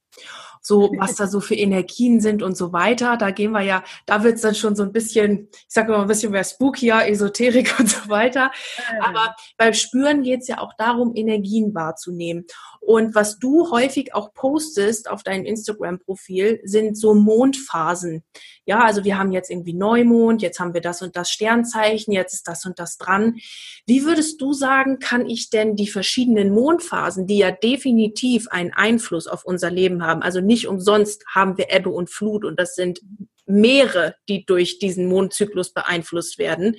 so 0.62 0.92
was 0.98 1.16
da 1.16 1.28
so 1.28 1.40
für 1.40 1.56
Energien 1.56 2.22
sind 2.22 2.44
und 2.44 2.56
so 2.56 2.72
weiter. 2.72 3.18
Da 3.18 3.32
gehen 3.32 3.52
wir 3.52 3.62
ja, 3.62 3.84
da 4.06 4.24
wird 4.24 4.36
es 4.36 4.42
dann 4.42 4.56
schon 4.56 4.76
so 4.76 4.84
ein 4.84 4.92
bisschen, 4.92 5.50
ich 5.52 5.66
sage 5.68 5.94
immer 5.94 6.04
ein 6.04 6.08
bisschen 6.08 6.32
mehr 6.32 6.44
spookier, 6.44 7.08
Esoterik 7.08 7.76
und 7.80 7.90
so 7.90 8.10
weiter. 8.10 8.52
Aber 9.02 9.36
beim 9.58 9.74
Spüren 9.74 10.24
geht 10.24 10.42
es 10.42 10.48
ja 10.48 10.60
auch 10.60 10.74
darum, 10.78 11.14
Energien 11.16 11.74
wahrzunehmen. 11.74 12.46
Und 12.84 13.14
was 13.14 13.38
du 13.38 13.70
häufig 13.70 14.16
auch 14.16 14.34
postest 14.34 15.08
auf 15.08 15.22
deinem 15.22 15.46
Instagram-Profil, 15.46 16.62
sind 16.64 16.98
so 16.98 17.14
Mondphasen. 17.14 18.24
Ja, 18.66 18.84
also 18.84 19.04
wir 19.04 19.20
haben 19.20 19.32
jetzt 19.32 19.52
irgendwie 19.52 19.76
Neumond, 19.76 20.42
jetzt 20.42 20.60
haben 20.60 20.74
wir 20.74 20.82
das 20.82 21.04
und 21.04 21.16
das 21.16 21.30
Sternzeichen, 21.30 22.12
jetzt 22.12 22.34
ist 22.34 22.48
das 22.48 22.66
und 22.66 22.80
das 22.80 22.98
dran. 22.98 23.36
Wie 23.86 24.04
würdest 24.04 24.42
du 24.42 24.52
sagen, 24.54 24.98
kann 24.98 25.30
ich 25.30 25.52
denn 25.52 25.76
die 25.76 25.88
verschiedenen 25.88 26.52
Mondphasen, 26.54 27.28
die 27.28 27.38
ja 27.38 27.52
definitiv 27.52 28.48
einen 28.50 28.74
Einfluss 28.74 29.28
auf 29.28 29.46
unser 29.46 29.70
Leben 29.70 30.04
haben, 30.04 30.24
also 30.24 30.42
nicht 30.42 30.68
umsonst 30.68 31.24
haben 31.28 31.60
wir 31.60 31.72
Ebbe 31.72 31.92
und 31.92 32.10
Flut 32.10 32.44
und 32.44 32.60
das 32.60 32.74
sind 32.74 33.02
Meere, 33.60 34.16
die 34.30 34.46
durch 34.46 34.80
diesen 34.80 35.08
Mondzyklus 35.08 35.74
beeinflusst 35.74 36.38
werden. 36.38 36.76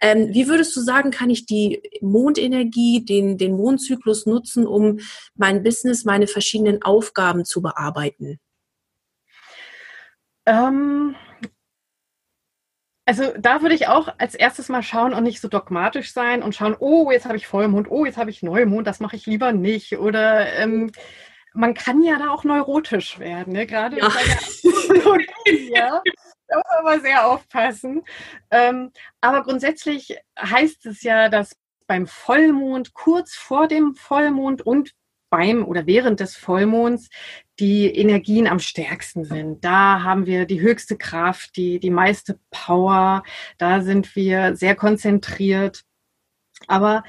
Ähm, 0.00 0.32
wie 0.32 0.48
würdest 0.48 0.74
du 0.76 0.80
sagen, 0.80 1.10
kann 1.10 1.30
ich 1.30 1.46
die 1.46 1.82
Mondenergie, 2.00 3.04
den, 3.04 3.38
den 3.38 3.56
Mondzyklus 3.56 4.26
nutzen, 4.26 4.66
um 4.66 5.00
mein 5.34 5.62
Business, 5.62 6.04
meine 6.04 6.26
verschiedenen 6.26 6.82
Aufgaben 6.82 7.44
zu 7.44 7.62
bearbeiten? 7.62 8.38
Ähm, 10.46 11.14
also 13.08 13.32
da 13.38 13.62
würde 13.62 13.74
ich 13.74 13.88
auch 13.88 14.08
als 14.18 14.34
erstes 14.34 14.68
mal 14.68 14.82
schauen 14.82 15.14
und 15.14 15.24
nicht 15.24 15.40
so 15.40 15.48
dogmatisch 15.48 16.12
sein 16.12 16.42
und 16.42 16.54
schauen, 16.54 16.76
oh, 16.78 17.10
jetzt 17.10 17.24
habe 17.24 17.38
ich 17.38 17.46
Vollmond, 17.46 17.90
oh, 17.90 18.04
jetzt 18.04 18.18
habe 18.18 18.28
ich 18.28 18.42
Neumond, 18.42 18.86
das 18.86 19.00
mache 19.00 19.16
ich 19.16 19.24
lieber 19.24 19.52
nicht. 19.52 19.98
Oder 19.98 20.52
ähm, 20.54 20.92
man 21.58 21.74
kann 21.74 22.02
ja 22.02 22.18
da 22.18 22.30
auch 22.30 22.44
neurotisch 22.44 23.18
werden, 23.18 23.52
ne? 23.52 23.66
gerade 23.66 23.98
ja. 23.98 24.08
bei 24.08 24.22
der 24.24 24.36
Astrologie, 24.36 25.72
ja. 25.74 26.02
Da 26.46 26.56
muss 26.56 26.64
man 26.70 26.78
aber 26.78 27.00
sehr 27.00 27.26
aufpassen. 27.26 28.02
Ähm, 28.50 28.92
aber 29.20 29.42
grundsätzlich 29.42 30.16
heißt 30.40 30.86
es 30.86 31.02
ja, 31.02 31.28
dass 31.28 31.56
beim 31.86 32.06
Vollmond, 32.06 32.94
kurz 32.94 33.34
vor 33.34 33.66
dem 33.66 33.94
Vollmond 33.94 34.62
und 34.62 34.94
beim 35.30 35.64
oder 35.64 35.86
während 35.86 36.20
des 36.20 36.36
Vollmonds 36.36 37.10
die 37.58 37.86
Energien 37.94 38.46
am 38.46 38.60
stärksten 38.60 39.24
sind. 39.24 39.64
Da 39.64 40.02
haben 40.02 40.26
wir 40.26 40.46
die 40.46 40.60
höchste 40.60 40.96
Kraft, 40.96 41.56
die, 41.56 41.80
die 41.80 41.90
meiste 41.90 42.38
Power. 42.50 43.24
Da 43.58 43.82
sind 43.82 44.14
wir 44.14 44.54
sehr 44.54 44.76
konzentriert. 44.76 45.82
Aber 46.66 47.02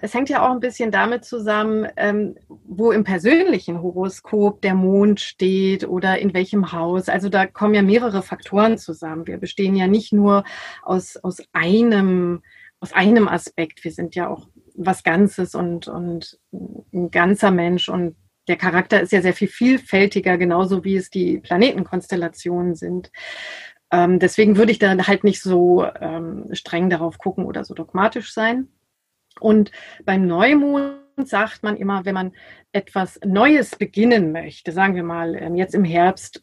es 0.00 0.12
hängt 0.12 0.28
ja 0.28 0.44
auch 0.44 0.50
ein 0.50 0.60
bisschen 0.60 0.90
damit 0.90 1.24
zusammen, 1.24 1.86
ähm, 1.96 2.36
wo 2.48 2.90
im 2.90 3.04
persönlichen 3.04 3.80
Horoskop 3.80 4.60
der 4.62 4.74
Mond 4.74 5.20
steht 5.20 5.86
oder 5.86 6.18
in 6.18 6.34
welchem 6.34 6.72
Haus. 6.72 7.08
Also 7.08 7.28
da 7.28 7.46
kommen 7.46 7.74
ja 7.74 7.82
mehrere 7.82 8.22
Faktoren 8.22 8.76
zusammen. 8.76 9.26
Wir 9.26 9.38
bestehen 9.38 9.76
ja 9.76 9.86
nicht 9.86 10.12
nur 10.12 10.44
aus, 10.82 11.16
aus 11.16 11.38
einem 11.52 12.42
aus 12.80 12.92
einem 12.92 13.26
Aspekt. 13.26 13.82
Wir 13.82 13.90
sind 13.90 14.14
ja 14.14 14.28
auch 14.28 14.48
was 14.74 15.02
Ganzes 15.02 15.54
und, 15.54 15.88
und 15.88 16.38
ein 16.52 17.10
ganzer 17.10 17.50
Mensch 17.50 17.88
und 17.88 18.16
der 18.46 18.56
Charakter 18.56 19.00
ist 19.00 19.12
ja 19.12 19.20
sehr 19.20 19.34
viel 19.34 19.48
vielfältiger, 19.48 20.38
genauso 20.38 20.84
wie 20.84 20.96
es 20.96 21.10
die 21.10 21.38
Planetenkonstellationen 21.38 22.74
sind. 22.74 23.10
Ähm, 23.90 24.18
deswegen 24.18 24.56
würde 24.56 24.72
ich 24.72 24.78
da 24.78 24.96
halt 25.06 25.24
nicht 25.24 25.42
so 25.42 25.84
ähm, 26.00 26.46
streng 26.52 26.90
darauf 26.90 27.18
gucken 27.18 27.44
oder 27.44 27.64
so 27.64 27.74
dogmatisch 27.74 28.32
sein. 28.32 28.68
Und 29.40 29.70
beim 30.04 30.26
Neumond 30.26 30.98
sagt 31.24 31.62
man 31.62 31.76
immer, 31.76 32.04
wenn 32.04 32.14
man 32.14 32.32
etwas 32.72 33.18
Neues 33.24 33.76
beginnen 33.76 34.32
möchte, 34.32 34.72
sagen 34.72 34.94
wir 34.94 35.02
mal 35.02 35.34
ähm, 35.34 35.56
jetzt 35.56 35.74
im 35.74 35.84
Herbst, 35.84 36.42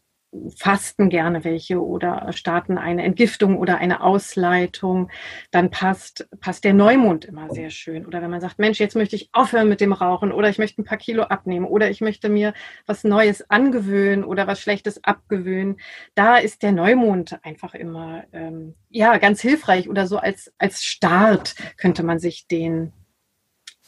fasten 0.57 1.09
gerne 1.09 1.43
welche 1.43 1.83
oder 1.83 2.31
starten 2.33 2.77
eine 2.77 3.03
Entgiftung 3.03 3.57
oder 3.57 3.77
eine 3.77 4.01
Ausleitung, 4.01 5.09
dann 5.51 5.71
passt, 5.71 6.27
passt 6.39 6.63
der 6.63 6.73
Neumond 6.73 7.25
immer 7.25 7.49
sehr 7.51 7.69
schön. 7.69 8.05
Oder 8.05 8.21
wenn 8.21 8.31
man 8.31 8.41
sagt, 8.41 8.59
Mensch, 8.59 8.79
jetzt 8.79 8.95
möchte 8.95 9.15
ich 9.15 9.29
aufhören 9.33 9.69
mit 9.69 9.81
dem 9.81 9.93
Rauchen 9.93 10.31
oder 10.31 10.49
ich 10.49 10.57
möchte 10.57 10.81
ein 10.81 10.85
paar 10.85 10.97
Kilo 10.97 11.23
abnehmen 11.23 11.65
oder 11.65 11.89
ich 11.89 12.01
möchte 12.01 12.29
mir 12.29 12.53
was 12.85 13.03
Neues 13.03 13.49
angewöhnen 13.49 14.23
oder 14.23 14.47
was 14.47 14.61
Schlechtes 14.61 15.03
abgewöhnen, 15.03 15.77
da 16.13 16.37
ist 16.37 16.63
der 16.63 16.71
Neumond 16.71 17.39
einfach 17.43 17.73
immer 17.73 18.23
ähm, 18.33 18.75
ja 18.89 19.17
ganz 19.17 19.41
hilfreich 19.41 19.89
oder 19.89 20.07
so 20.07 20.17
als, 20.17 20.53
als 20.57 20.83
Start 20.83 21.55
könnte 21.77 22.03
man 22.03 22.19
sich 22.19 22.47
den 22.47 22.93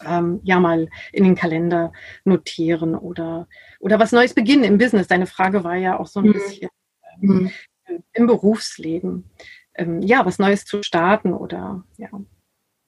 ähm, 0.06 0.42
ja 0.44 0.60
mal 0.60 0.90
in 1.12 1.24
den 1.24 1.36
Kalender 1.36 1.92
notieren 2.24 2.96
oder, 2.96 3.48
oder 3.80 4.00
was 4.00 4.12
Neues 4.12 4.34
beginnen 4.34 4.64
im 4.64 4.78
Business. 4.78 5.08
Deine 5.08 5.28
Frage 5.28 5.64
war 5.64 5.76
ja 5.76 6.00
auch 6.00 6.08
so 6.08 6.20
ein 6.20 6.28
mhm. 6.28 6.34
bisschen 6.34 6.70
ähm, 7.22 7.30
mhm. 7.30 7.52
im 8.14 8.28
Berufsleben. 8.28 9.30
Ähm, 9.76 10.02
ja, 10.02 10.26
was 10.26 10.40
Neues 10.40 10.66
zu 10.66 10.84
starten 10.84 11.34
oder 11.34 11.84
ja. 11.98 12.10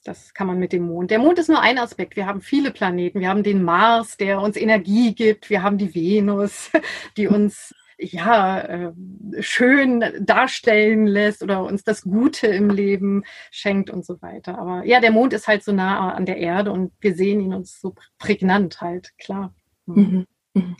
Das 0.05 0.33
kann 0.33 0.47
man 0.47 0.59
mit 0.59 0.71
dem 0.71 0.83
Mond. 0.87 1.11
Der 1.11 1.19
Mond 1.19 1.39
ist 1.39 1.49
nur 1.49 1.59
ein 1.61 1.77
Aspekt. 1.77 2.15
Wir 2.15 2.25
haben 2.25 2.41
viele 2.41 2.71
Planeten. 2.71 3.19
Wir 3.19 3.27
haben 3.27 3.43
den 3.43 3.63
Mars, 3.63 4.15
der 4.15 4.39
uns 4.39 4.55
Energie 4.55 5.13
gibt. 5.13 5.49
Wir 5.49 5.61
haben 5.61 5.77
die 5.77 5.93
Venus, 5.93 6.71
die 7.17 7.27
uns 7.27 7.75
ja, 7.99 8.61
äh, 8.61 8.93
schön 9.41 10.03
darstellen 10.21 11.05
lässt 11.05 11.43
oder 11.43 11.63
uns 11.63 11.83
das 11.83 12.03
Gute 12.03 12.47
im 12.47 12.69
Leben 12.69 13.23
schenkt 13.51 13.89
und 13.89 14.05
so 14.05 14.21
weiter. 14.21 14.57
Aber 14.57 14.85
ja, 14.85 15.01
der 15.01 15.11
Mond 15.11 15.33
ist 15.33 15.49
halt 15.49 15.63
so 15.63 15.73
nah 15.73 16.13
an 16.13 16.25
der 16.25 16.37
Erde 16.37 16.71
und 16.71 16.93
wir 17.01 17.13
sehen 17.13 17.41
ihn 17.41 17.53
uns 17.53 17.79
so 17.81 17.95
prägnant 18.17 18.79
halt, 18.79 19.17
klar. 19.17 19.53
Mhm. 19.85 20.25
Mhm. 20.53 20.75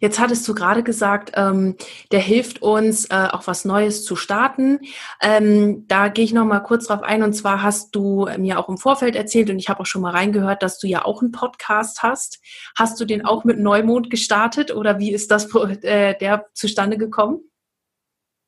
Jetzt 0.00 0.18
hattest 0.18 0.46
du 0.46 0.54
gerade 0.54 0.82
gesagt, 0.82 1.32
ähm, 1.34 1.76
der 2.12 2.20
hilft 2.20 2.60
uns, 2.60 3.06
äh, 3.06 3.28
auch 3.30 3.46
was 3.46 3.64
Neues 3.64 4.04
zu 4.04 4.16
starten. 4.16 4.80
Ähm, 5.22 5.86
da 5.88 6.08
gehe 6.08 6.24
ich 6.24 6.32
noch 6.32 6.44
mal 6.44 6.60
kurz 6.60 6.86
drauf 6.86 7.02
ein. 7.02 7.22
Und 7.22 7.32
zwar 7.32 7.62
hast 7.62 7.94
du 7.94 8.28
mir 8.38 8.58
auch 8.58 8.68
im 8.68 8.76
Vorfeld 8.76 9.16
erzählt 9.16 9.50
und 9.50 9.58
ich 9.58 9.68
habe 9.68 9.80
auch 9.80 9.86
schon 9.86 10.02
mal 10.02 10.10
reingehört, 10.12 10.62
dass 10.62 10.78
du 10.78 10.86
ja 10.86 11.04
auch 11.04 11.22
einen 11.22 11.32
Podcast 11.32 12.02
hast. 12.02 12.40
Hast 12.76 13.00
du 13.00 13.04
den 13.04 13.24
auch 13.24 13.44
mit 13.44 13.58
Neumond 13.58 14.10
gestartet 14.10 14.74
oder 14.74 14.98
wie 14.98 15.12
ist 15.12 15.30
das 15.30 15.54
äh, 15.54 16.16
der 16.18 16.46
zustande 16.52 16.98
gekommen? 16.98 17.40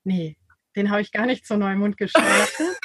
Nee, 0.04 0.36
den 0.76 0.90
habe 0.90 1.00
ich 1.00 1.10
gar 1.10 1.26
nicht 1.26 1.46
zu 1.46 1.56
Neumond 1.56 1.96
gestartet. 1.96 2.78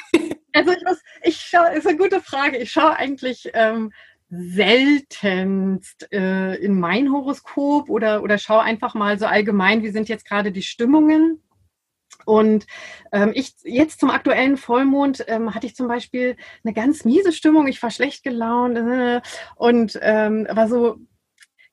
also 0.54 0.72
ich 0.72 0.82
muss, 0.84 0.98
ich 1.22 1.36
schaue, 1.36 1.74
ist 1.74 1.86
eine 1.86 1.98
gute 1.98 2.22
Frage. 2.22 2.56
Ich 2.56 2.72
schaue 2.72 2.96
eigentlich 2.96 3.50
ähm, 3.52 3.92
seltenst 4.34 6.10
äh, 6.10 6.54
in 6.56 6.80
mein 6.80 7.12
Horoskop 7.12 7.90
oder, 7.90 8.22
oder 8.22 8.38
schau 8.38 8.58
einfach 8.58 8.94
mal 8.94 9.18
so 9.18 9.26
allgemein, 9.26 9.82
wie 9.82 9.90
sind 9.90 10.08
jetzt 10.08 10.26
gerade 10.26 10.52
die 10.52 10.62
Stimmungen. 10.62 11.42
Und 12.24 12.66
ähm, 13.12 13.32
ich 13.34 13.54
jetzt 13.62 14.00
zum 14.00 14.10
aktuellen 14.10 14.56
Vollmond 14.56 15.24
ähm, 15.28 15.54
hatte 15.54 15.66
ich 15.66 15.76
zum 15.76 15.86
Beispiel 15.86 16.36
eine 16.64 16.72
ganz 16.72 17.04
miese 17.04 17.32
Stimmung. 17.32 17.66
Ich 17.66 17.82
war 17.82 17.90
schlecht 17.90 18.22
gelaunt 18.22 18.78
äh, 18.78 19.20
und 19.56 19.98
ähm, 20.00 20.46
war 20.48 20.68
so 20.68 20.96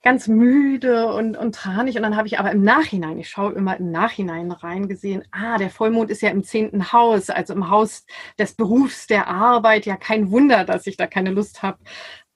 ganz 0.02 0.28
müde 0.28 1.14
und, 1.14 1.38
und 1.38 1.56
tranig. 1.56 1.96
Und 1.96 2.04
dann 2.04 2.18
habe 2.18 2.28
ich 2.28 2.40
aber 2.40 2.52
im 2.52 2.64
Nachhinein, 2.64 3.20
ich 3.20 3.30
schaue 3.30 3.54
immer 3.54 3.78
im 3.78 3.92
Nachhinein 3.92 4.52
reingesehen, 4.52 5.24
ah, 5.32 5.58
der 5.58 5.70
Vollmond 5.70 6.10
ist 6.10 6.22
ja 6.22 6.30
im 6.30 6.44
zehnten 6.44 6.92
Haus, 6.92 7.30
also 7.30 7.54
im 7.54 7.70
Haus 7.70 8.06
des 8.38 8.54
Berufs, 8.54 9.08
der 9.08 9.28
Arbeit. 9.28 9.86
Ja, 9.86 9.98
kein 9.98 10.32
Wunder, 10.32 10.66
dass 10.66 10.88
ich 10.88 10.98
da 10.98 11.08
keine 11.08 11.32
Lust 11.32 11.64
habe, 11.64 11.80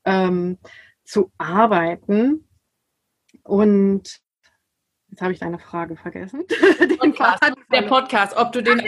ähm, 0.05 0.57
zu 1.03 1.31
arbeiten. 1.37 2.47
Und 3.43 4.19
jetzt 5.09 5.21
habe 5.21 5.33
ich 5.33 5.39
deine 5.39 5.59
Frage 5.59 5.95
vergessen. 5.95 6.43
Podcast, 6.99 7.43
der 7.71 7.81
Podcast, 7.83 8.37
ob 8.37 8.51
du 8.51 8.63
den 8.63 8.79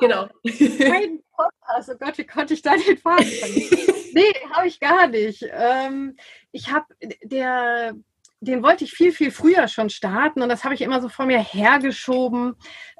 genau. 0.00 0.28
Mein 0.42 1.20
Podcast, 1.30 1.90
oh 1.90 1.96
Gott, 1.98 2.18
wie 2.18 2.26
konnte 2.26 2.54
ich 2.54 2.62
da 2.62 2.74
den 2.76 2.96
Faden 2.96 3.26
vergessen? 3.26 3.94
nee, 4.14 4.32
habe 4.52 4.66
ich 4.66 4.80
gar 4.80 5.06
nicht. 5.06 5.44
Ähm, 5.52 6.16
ich 6.52 6.72
habe 6.72 6.86
der 7.22 7.94
den 8.40 8.62
wollte 8.62 8.84
ich 8.84 8.92
viel, 8.92 9.12
viel 9.12 9.30
früher 9.30 9.66
schon 9.68 9.90
starten 9.90 10.42
und 10.42 10.48
das 10.48 10.64
habe 10.64 10.74
ich 10.74 10.80
immer 10.82 11.00
so 11.00 11.08
vor 11.08 11.26
mir 11.26 11.40
hergeschoben, 11.40 12.54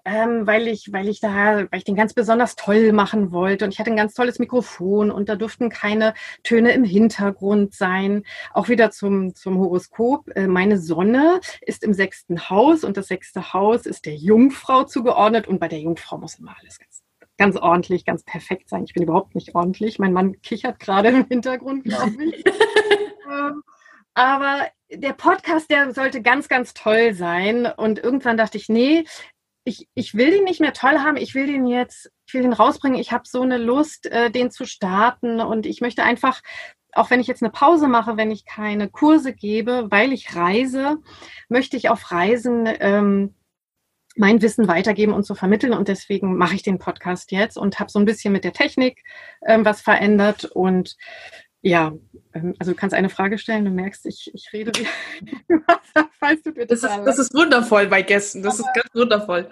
ähm, 0.08 0.46
weil 0.46 0.68
ich, 0.68 0.90
weil 0.92 1.08
ich 1.08 1.20
da, 1.20 1.58
weil 1.70 1.78
ich 1.78 1.84
den 1.84 1.94
ganz 1.94 2.14
besonders 2.14 2.56
toll 2.56 2.92
machen 2.92 3.30
wollte 3.30 3.64
und 3.64 3.72
ich 3.72 3.78
hatte 3.78 3.90
ein 3.90 3.96
ganz 3.96 4.14
tolles 4.14 4.38
Mikrofon 4.38 5.10
und 5.10 5.28
da 5.28 5.36
durften 5.36 5.68
keine 5.68 6.14
Töne 6.42 6.72
im 6.72 6.84
Hintergrund 6.84 7.74
sein. 7.74 8.24
Auch 8.54 8.68
wieder 8.68 8.90
zum, 8.90 9.34
zum 9.34 9.58
Horoskop. 9.58 10.30
Äh, 10.34 10.46
meine 10.46 10.78
Sonne 10.78 11.40
ist 11.60 11.84
im 11.84 11.92
sechsten 11.92 12.48
Haus 12.48 12.84
und 12.84 12.96
das 12.96 13.08
sechste 13.08 13.52
Haus 13.52 13.84
ist 13.84 14.06
der 14.06 14.14
Jungfrau 14.14 14.84
zugeordnet 14.84 15.46
und 15.46 15.58
bei 15.60 15.68
der 15.68 15.80
Jungfrau 15.80 16.16
muss 16.16 16.38
immer 16.38 16.56
alles 16.58 16.78
ganz 16.78 17.02
ganz 17.36 17.56
ordentlich, 17.56 18.04
ganz 18.04 18.24
perfekt 18.24 18.68
sein. 18.68 18.82
Ich 18.82 18.94
bin 18.94 19.04
überhaupt 19.04 19.36
nicht 19.36 19.54
ordentlich. 19.54 20.00
Mein 20.00 20.12
Mann 20.12 20.42
kichert 20.42 20.80
gerade 20.80 21.10
im 21.10 21.26
Hintergrund, 21.28 21.84
glaube 21.84 22.24
ich. 22.24 22.44
ähm, 23.30 23.62
aber 24.14 24.66
der 24.90 25.12
Podcast, 25.12 25.70
der 25.70 25.94
sollte 25.94 26.20
ganz, 26.20 26.48
ganz 26.48 26.74
toll 26.74 27.14
sein. 27.14 27.66
Und 27.66 28.00
irgendwann 28.00 28.36
dachte 28.36 28.58
ich, 28.58 28.68
nee, 28.68 29.04
ich, 29.68 29.88
ich 29.94 30.14
will 30.14 30.30
den 30.30 30.44
nicht 30.44 30.60
mehr 30.60 30.72
toll 30.72 30.98
haben, 30.98 31.16
ich 31.16 31.34
will 31.34 31.46
den 31.46 31.66
jetzt 31.66 32.10
ich 32.26 32.34
will 32.34 32.42
den 32.42 32.52
rausbringen, 32.52 33.00
ich 33.00 33.12
habe 33.12 33.24
so 33.26 33.40
eine 33.40 33.56
Lust, 33.56 34.06
äh, 34.06 34.30
den 34.30 34.50
zu 34.50 34.66
starten 34.66 35.40
und 35.40 35.64
ich 35.64 35.80
möchte 35.80 36.02
einfach 36.02 36.42
auch 36.92 37.10
wenn 37.10 37.20
ich 37.20 37.26
jetzt 37.26 37.42
eine 37.42 37.52
Pause 37.52 37.86
mache, 37.86 38.16
wenn 38.16 38.30
ich 38.30 38.44
keine 38.44 38.88
Kurse 38.88 39.32
gebe, 39.32 39.86
weil 39.90 40.12
ich 40.12 40.34
reise, 40.34 40.96
möchte 41.48 41.76
ich 41.76 41.90
auf 41.90 42.10
Reisen 42.10 42.68
ähm, 42.80 43.34
mein 44.16 44.42
Wissen 44.42 44.68
weitergeben 44.68 45.12
und 45.12 45.24
so 45.24 45.34
vermitteln. 45.34 45.72
Und 45.72 45.88
deswegen 45.88 46.36
mache 46.36 46.54
ich 46.54 46.62
den 46.62 46.78
Podcast 46.78 47.30
jetzt 47.30 47.56
und 47.56 47.78
habe 47.78 47.90
so 47.90 47.98
ein 47.98 48.04
bisschen 48.04 48.32
mit 48.32 48.44
der 48.44 48.52
Technik 48.52 49.04
ähm, 49.46 49.64
was 49.64 49.80
verändert. 49.80 50.44
Und 50.44 50.96
ja, 51.60 51.92
ähm, 52.34 52.54
also 52.58 52.72
du 52.72 52.76
kannst 52.76 52.94
eine 52.94 53.08
Frage 53.08 53.38
stellen, 53.38 53.64
du 53.64 53.70
merkst, 53.70 54.06
ich, 54.06 54.30
ich 54.32 54.52
rede 54.52 54.72
wie 54.78 54.86
falls 56.18 56.42
du 56.42 56.52
das, 56.52 56.82
ist, 56.82 56.96
das 57.04 57.18
ist 57.18 57.34
wundervoll 57.34 57.86
bei 57.88 58.02
Gästen, 58.02 58.42
das 58.42 58.58
ist 58.58 58.68
ganz 58.74 58.88
wundervoll. 58.94 59.50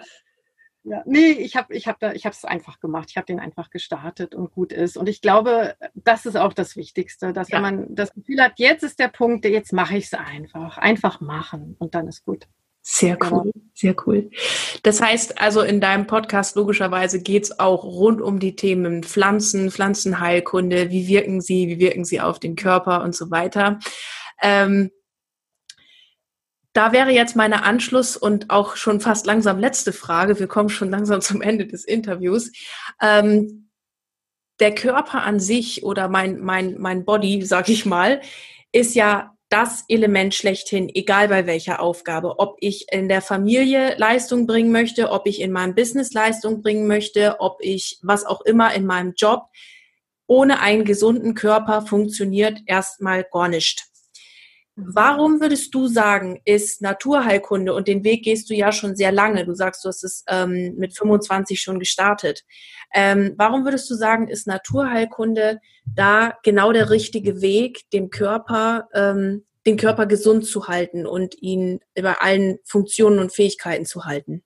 Ja, 0.89 1.03
nee, 1.05 1.31
ich 1.31 1.57
habe 1.57 1.75
ich 1.75 1.85
hab 1.85 1.99
da, 1.99 2.13
ich 2.13 2.25
habe 2.25 2.33
es 2.33 2.45
einfach 2.45 2.79
gemacht. 2.79 3.09
Ich 3.09 3.17
habe 3.17 3.25
den 3.25 3.41
einfach 3.41 3.71
gestartet 3.71 4.33
und 4.33 4.53
gut 4.53 4.71
ist. 4.71 4.95
Und 4.95 5.09
ich 5.09 5.19
glaube, 5.19 5.75
das 5.95 6.25
ist 6.25 6.37
auch 6.37 6.53
das 6.53 6.77
Wichtigste, 6.77 7.33
dass 7.33 7.49
ja. 7.49 7.57
wenn 7.57 7.61
man 7.61 7.95
das 7.95 8.13
Gefühl 8.13 8.41
hat, 8.41 8.53
jetzt 8.55 8.83
ist 8.83 8.97
der 8.97 9.09
Punkt, 9.09 9.43
jetzt 9.43 9.73
mache 9.73 9.97
ich 9.97 10.05
es 10.05 10.13
einfach. 10.13 10.77
Einfach 10.77 11.19
machen 11.19 11.75
und 11.77 11.93
dann 11.93 12.07
ist 12.07 12.23
gut. 12.23 12.47
Sehr 12.89 13.17
cool, 13.29 13.51
sehr 13.73 13.93
cool. 14.05 14.31
Das 14.83 15.01
heißt 15.01 15.41
also, 15.41 15.61
in 15.61 15.81
deinem 15.81 16.07
Podcast 16.07 16.55
logischerweise 16.55 17.21
geht 17.21 17.43
es 17.43 17.59
auch 17.59 17.83
rund 17.83 18.21
um 18.21 18.39
die 18.39 18.55
Themen 18.55 19.03
Pflanzen, 19.03 19.71
Pflanzenheilkunde, 19.71 20.89
wie 20.89 21.09
wirken 21.09 21.41
sie, 21.41 21.67
wie 21.67 21.79
wirken 21.79 22.05
sie 22.05 22.21
auf 22.21 22.39
den 22.39 22.55
Körper 22.55 23.03
und 23.03 23.13
so 23.13 23.29
weiter. 23.29 23.79
Ähm, 24.41 24.89
da 26.71 26.93
wäre 26.93 27.11
jetzt 27.11 27.35
meine 27.35 27.63
Anschluss 27.63 28.15
und 28.15 28.49
auch 28.51 28.77
schon 28.77 29.01
fast 29.01 29.25
langsam 29.25 29.59
letzte 29.59 29.91
Frage. 29.91 30.39
Wir 30.39 30.47
kommen 30.47 30.69
schon 30.69 30.89
langsam 30.89 31.19
zum 31.19 31.41
Ende 31.41 31.67
des 31.67 31.83
Interviews. 31.83 32.53
Ähm, 33.01 33.69
der 34.61 34.73
Körper 34.73 35.23
an 35.23 35.41
sich 35.41 35.83
oder 35.83 36.07
mein, 36.07 36.39
mein, 36.39 36.79
mein 36.79 37.03
Body, 37.03 37.43
sag 37.43 37.67
ich 37.67 37.85
mal, 37.85 38.21
ist 38.71 38.95
ja 38.95 39.36
das 39.49 39.85
Element 39.87 40.35
schlechthin, 40.35 40.89
egal 40.93 41.29
bei 41.29 41.47
welcher 41.47 41.81
Aufgabe. 41.81 42.39
Ob 42.39 42.57
ich 42.59 42.91
in 42.91 43.07
der 43.07 43.21
Familie 43.21 43.95
Leistung 43.97 44.45
bringen 44.45 44.71
möchte, 44.71 45.09
ob 45.11 45.25
ich 45.25 45.39
in 45.39 45.51
meinem 45.51 45.73
Business 45.73 46.11
Leistung 46.11 46.61
bringen 46.61 46.87
möchte, 46.87 47.39
ob 47.39 47.57
ich 47.61 47.99
was 48.01 48.25
auch 48.25 48.41
immer 48.41 48.73
in 48.73 48.85
meinem 48.85 49.13
Job. 49.15 49.45
Ohne 50.27 50.59
einen 50.59 50.83
gesunden 50.83 51.33
Körper 51.33 51.81
funktioniert 51.81 52.59
erstmal 52.65 53.23
gar 53.23 53.47
nicht. 53.47 53.85
Warum 54.79 55.41
würdest 55.41 55.73
du 55.73 55.87
sagen, 55.87 56.39
ist 56.45 56.83
Naturheilkunde 56.83 57.73
und 57.73 57.87
den 57.87 58.03
Weg 58.03 58.23
gehst 58.23 58.47
du 58.47 58.53
ja 58.53 58.71
schon 58.71 58.95
sehr 58.95 59.11
lange, 59.11 59.43
du 59.43 59.55
sagst, 59.55 59.83
du 59.83 59.89
hast 59.89 60.03
es 60.03 60.23
ähm, 60.27 60.75
mit 60.77 60.95
25 60.95 61.59
schon 61.59 61.79
gestartet. 61.79 62.43
Ähm, 62.93 63.33
warum 63.37 63.65
würdest 63.65 63.89
du 63.89 63.95
sagen, 63.95 64.27
ist 64.27 64.45
Naturheilkunde 64.45 65.59
da 65.83 66.37
genau 66.43 66.71
der 66.73 66.91
richtige 66.91 67.41
Weg, 67.41 67.89
dem 67.91 68.11
Körper, 68.11 68.87
ähm, 68.93 69.45
den 69.65 69.77
Körper 69.77 70.05
gesund 70.05 70.45
zu 70.45 70.67
halten 70.67 71.07
und 71.07 71.33
ihn 71.41 71.79
über 71.95 72.21
allen 72.21 72.59
Funktionen 72.63 73.17
und 73.17 73.33
Fähigkeiten 73.33 73.85
zu 73.87 74.05
halten? 74.05 74.43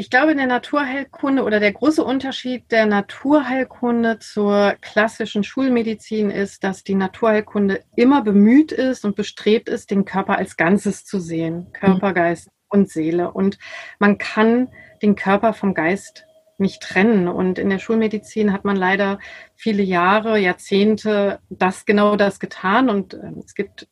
Ich 0.00 0.08
glaube, 0.08 0.32
in 0.32 0.38
der 0.38 0.46
Naturheilkunde 0.46 1.42
oder 1.42 1.60
der 1.60 1.74
große 1.74 2.02
Unterschied 2.02 2.72
der 2.72 2.86
Naturheilkunde 2.86 4.18
zur 4.18 4.74
klassischen 4.80 5.44
Schulmedizin 5.44 6.30
ist, 6.30 6.64
dass 6.64 6.82
die 6.84 6.94
Naturheilkunde 6.94 7.82
immer 7.96 8.22
bemüht 8.22 8.72
ist 8.72 9.04
und 9.04 9.14
bestrebt 9.14 9.68
ist, 9.68 9.90
den 9.90 10.06
Körper 10.06 10.38
als 10.38 10.56
Ganzes 10.56 11.04
zu 11.04 11.20
sehen. 11.20 11.70
Körper, 11.74 12.12
mhm. 12.12 12.14
Geist 12.14 12.48
und 12.70 12.88
Seele. 12.88 13.30
Und 13.30 13.58
man 13.98 14.16
kann 14.16 14.68
den 15.02 15.16
Körper 15.16 15.52
vom 15.52 15.74
Geist 15.74 16.24
nicht 16.56 16.80
trennen. 16.80 17.28
Und 17.28 17.58
in 17.58 17.68
der 17.68 17.78
Schulmedizin 17.78 18.54
hat 18.54 18.64
man 18.64 18.76
leider 18.76 19.18
viele 19.54 19.82
Jahre, 19.82 20.38
Jahrzehnte 20.38 21.40
das 21.50 21.84
genau 21.84 22.16
das 22.16 22.40
getan. 22.40 22.88
Und 22.88 23.12
äh, 23.12 23.32
es 23.44 23.54
gibt 23.54 23.86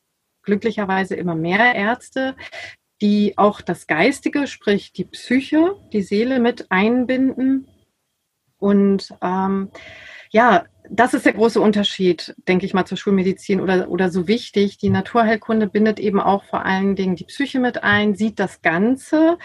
glücklicherweise 0.48 1.14
immer 1.14 1.34
mehr 1.34 1.74
Ärzte, 1.74 2.34
die 3.00 3.36
auch 3.36 3.60
das 3.60 3.86
Geistige, 3.86 4.46
sprich 4.46 4.92
die 4.92 5.04
Psyche, 5.04 5.76
die 5.92 6.02
Seele 6.02 6.40
mit 6.40 6.70
einbinden. 6.70 7.68
Und 8.58 9.14
ähm, 9.22 9.70
ja, 10.30 10.64
das 10.90 11.14
ist 11.14 11.26
der 11.26 11.34
große 11.34 11.60
Unterschied, 11.60 12.34
denke 12.48 12.66
ich 12.66 12.74
mal, 12.74 12.86
zur 12.86 12.96
Schulmedizin 12.96 13.60
oder, 13.60 13.90
oder 13.90 14.10
so 14.10 14.26
wichtig. 14.26 14.78
Die 14.78 14.90
Naturheilkunde 14.90 15.68
bindet 15.68 16.00
eben 16.00 16.20
auch 16.20 16.44
vor 16.44 16.64
allen 16.64 16.96
Dingen 16.96 17.16
die 17.16 17.24
Psyche 17.24 17.60
mit 17.60 17.82
ein, 17.82 18.14
sieht 18.14 18.38
das 18.38 18.62
Ganze. 18.62 19.38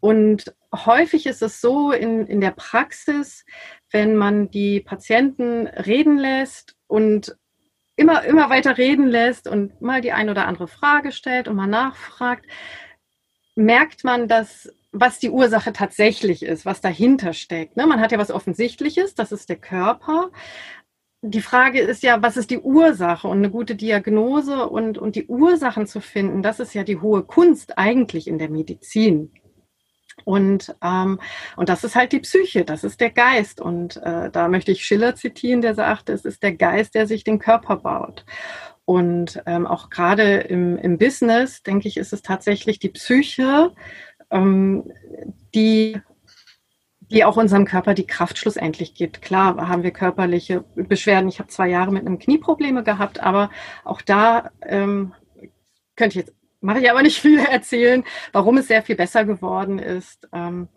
Und 0.00 0.54
häufig 0.74 1.26
ist 1.26 1.42
es 1.42 1.60
so 1.60 1.92
in, 1.92 2.26
in 2.26 2.40
der 2.40 2.52
Praxis, 2.52 3.44
wenn 3.90 4.16
man 4.16 4.50
die 4.50 4.80
Patienten 4.80 5.66
reden 5.66 6.18
lässt 6.18 6.76
und 6.86 7.36
immer, 7.96 8.24
immer 8.24 8.50
weiter 8.50 8.78
reden 8.78 9.06
lässt 9.06 9.48
und 9.48 9.80
mal 9.80 10.00
die 10.00 10.12
ein 10.12 10.30
oder 10.30 10.46
andere 10.46 10.68
Frage 10.68 11.12
stellt 11.12 11.48
und 11.48 11.56
mal 11.56 11.66
nachfragt, 11.66 12.46
merkt 13.56 14.04
man, 14.04 14.28
dass 14.28 14.70
was 14.92 15.18
die 15.18 15.30
Ursache 15.30 15.72
tatsächlich 15.72 16.42
ist, 16.42 16.64
was 16.64 16.80
dahinter 16.80 17.32
steckt. 17.32 17.76
Ne? 17.76 17.86
Man 17.86 18.00
hat 18.00 18.12
ja 18.12 18.18
was 18.18 18.30
Offensichtliches, 18.30 19.14
das 19.14 19.32
ist 19.32 19.48
der 19.48 19.56
Körper. 19.56 20.30
Die 21.22 21.42
Frage 21.42 21.80
ist 21.80 22.02
ja, 22.02 22.22
was 22.22 22.36
ist 22.36 22.50
die 22.50 22.60
Ursache 22.60 23.28
und 23.28 23.38
eine 23.38 23.50
gute 23.50 23.74
Diagnose 23.74 24.68
und, 24.68 24.96
und 24.96 25.16
die 25.16 25.26
Ursachen 25.26 25.86
zu 25.86 26.00
finden, 26.00 26.42
das 26.42 26.60
ist 26.60 26.74
ja 26.74 26.84
die 26.84 27.00
hohe 27.00 27.24
Kunst 27.24 27.78
eigentlich 27.78 28.28
in 28.28 28.38
der 28.38 28.48
Medizin. 28.48 29.32
Und, 30.24 30.74
ähm, 30.82 31.20
und 31.56 31.68
das 31.68 31.84
ist 31.84 31.94
halt 31.94 32.12
die 32.12 32.20
Psyche, 32.20 32.64
das 32.64 32.84
ist 32.84 33.00
der 33.00 33.10
Geist. 33.10 33.60
Und 33.60 33.96
äh, 33.98 34.30
da 34.30 34.48
möchte 34.48 34.72
ich 34.72 34.84
Schiller 34.84 35.14
zitieren, 35.14 35.60
der 35.60 35.74
sagte, 35.74 36.12
es 36.12 36.24
ist 36.24 36.42
der 36.42 36.54
Geist, 36.54 36.94
der 36.94 37.06
sich 37.06 37.24
den 37.24 37.38
Körper 37.38 37.76
baut. 37.76 38.24
Und 38.86 39.42
ähm, 39.46 39.66
auch 39.66 39.90
gerade 39.90 40.38
im, 40.38 40.78
im 40.78 40.96
Business, 40.96 41.62
denke 41.64 41.88
ich, 41.88 41.96
ist 41.96 42.12
es 42.12 42.22
tatsächlich 42.22 42.78
die 42.78 42.88
Psyche, 42.88 43.74
ähm, 44.30 44.90
die, 45.56 46.00
die 47.00 47.24
auch 47.24 47.36
unserem 47.36 47.64
Körper 47.64 47.94
die 47.94 48.06
Kraft 48.06 48.38
schlussendlich 48.38 48.94
gibt. 48.94 49.22
Klar 49.22 49.68
haben 49.68 49.82
wir 49.82 49.90
körperliche 49.90 50.64
Beschwerden. 50.76 51.28
Ich 51.28 51.40
habe 51.40 51.48
zwei 51.48 51.68
Jahre 51.68 51.90
mit 51.90 52.06
einem 52.06 52.20
Knieprobleme 52.20 52.84
gehabt, 52.84 53.20
aber 53.20 53.50
auch 53.82 54.02
da 54.02 54.52
ähm, 54.62 55.12
könnte 55.96 56.20
ich 56.20 56.26
jetzt, 56.26 56.36
mache 56.60 56.78
ich 56.78 56.88
aber 56.88 57.02
nicht 57.02 57.20
viel 57.20 57.40
erzählen, 57.40 58.04
warum 58.30 58.56
es 58.58 58.68
sehr 58.68 58.82
viel 58.82 58.96
besser 58.96 59.24
geworden 59.24 59.80
ist. 59.80 60.28
Ähm, 60.32 60.68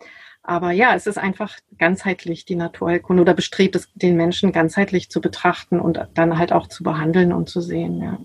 aber 0.50 0.72
ja, 0.72 0.96
es 0.96 1.06
ist 1.06 1.16
einfach 1.16 1.56
ganzheitlich 1.78 2.44
die 2.44 2.56
Naturheilkunde 2.56 3.22
oder 3.22 3.34
bestrebt 3.34 3.76
es, 3.76 3.88
den 3.94 4.16
Menschen 4.16 4.50
ganzheitlich 4.50 5.08
zu 5.08 5.20
betrachten 5.20 5.78
und 5.78 6.00
dann 6.14 6.38
halt 6.38 6.50
auch 6.52 6.66
zu 6.66 6.82
behandeln 6.82 7.32
und 7.32 7.48
zu 7.48 7.60
sehen, 7.60 8.02
ja. 8.02 8.18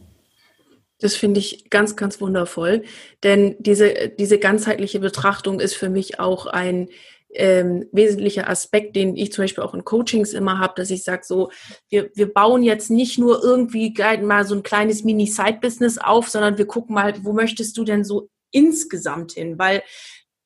Das 1.00 1.16
finde 1.16 1.40
ich 1.40 1.70
ganz, 1.70 1.96
ganz 1.96 2.20
wundervoll, 2.22 2.84
denn 3.22 3.56
diese, 3.60 4.10
diese 4.18 4.40
ganzheitliche 4.40 5.00
Betrachtung 5.00 5.60
ist 5.60 5.76
für 5.76 5.90
mich 5.90 6.20
auch 6.20 6.48
ein 6.48 6.88
ähm, 7.30 7.86
wesentlicher 7.92 8.50
Aspekt, 8.50 8.96
den 8.96 9.16
ich 9.16 9.32
zum 9.32 9.44
Beispiel 9.44 9.64
auch 9.64 9.76
in 9.76 9.86
Coachings 9.86 10.34
immer 10.34 10.58
habe, 10.58 10.74
dass 10.78 10.90
ich 10.90 11.04
sage, 11.04 11.22
so, 11.26 11.52
wir, 11.90 12.10
wir 12.16 12.34
bauen 12.34 12.64
jetzt 12.64 12.90
nicht 12.90 13.20
nur 13.20 13.44
irgendwie 13.44 13.94
mal 14.24 14.48
so 14.48 14.56
ein 14.56 14.64
kleines 14.64 15.04
Mini-Side-Business 15.04 16.00
auf, 16.00 16.28
sondern 16.30 16.58
wir 16.58 16.66
gucken 16.66 16.96
mal, 16.96 17.14
wo 17.22 17.34
möchtest 17.34 17.78
du 17.78 17.84
denn 17.84 18.04
so 18.04 18.30
insgesamt 18.50 19.34
hin? 19.34 19.60
Weil 19.60 19.84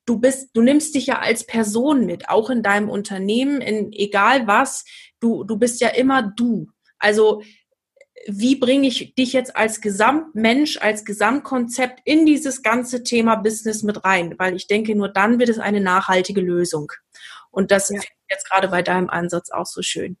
du 0.06 0.18
bist, 0.18 0.50
du 0.54 0.62
nimmst 0.62 0.94
dich 0.94 1.06
ja 1.06 1.18
als 1.18 1.46
Person 1.46 2.06
mit, 2.06 2.28
auch 2.28 2.50
in 2.50 2.62
deinem 2.62 2.88
Unternehmen, 2.88 3.60
in 3.60 3.92
egal 3.92 4.46
was, 4.46 4.84
du, 5.20 5.44
du 5.44 5.56
bist 5.56 5.80
ja 5.80 5.88
immer 5.88 6.22
du. 6.22 6.68
Also 6.98 7.42
wie 8.26 8.56
bringe 8.56 8.86
ich 8.86 9.14
dich 9.14 9.32
jetzt 9.32 9.56
als 9.56 9.80
Gesamtmensch, 9.80 10.78
als 10.78 11.04
Gesamtkonzept 11.04 12.00
in 12.04 12.26
dieses 12.26 12.62
ganze 12.62 13.02
Thema 13.02 13.36
Business 13.36 13.82
mit 13.82 14.04
rein? 14.04 14.34
Weil 14.38 14.56
ich 14.56 14.66
denke, 14.66 14.94
nur 14.94 15.08
dann 15.08 15.38
wird 15.38 15.48
es 15.48 15.58
eine 15.58 15.80
nachhaltige 15.80 16.40
Lösung. 16.40 16.92
Und 17.50 17.70
das 17.70 17.88
ja. 17.88 17.94
finde 17.94 18.06
ich 18.06 18.36
jetzt 18.36 18.48
gerade 18.48 18.68
bei 18.68 18.82
deinem 18.82 19.08
Ansatz 19.08 19.50
auch 19.50 19.66
so 19.66 19.82
schön. 19.82 20.18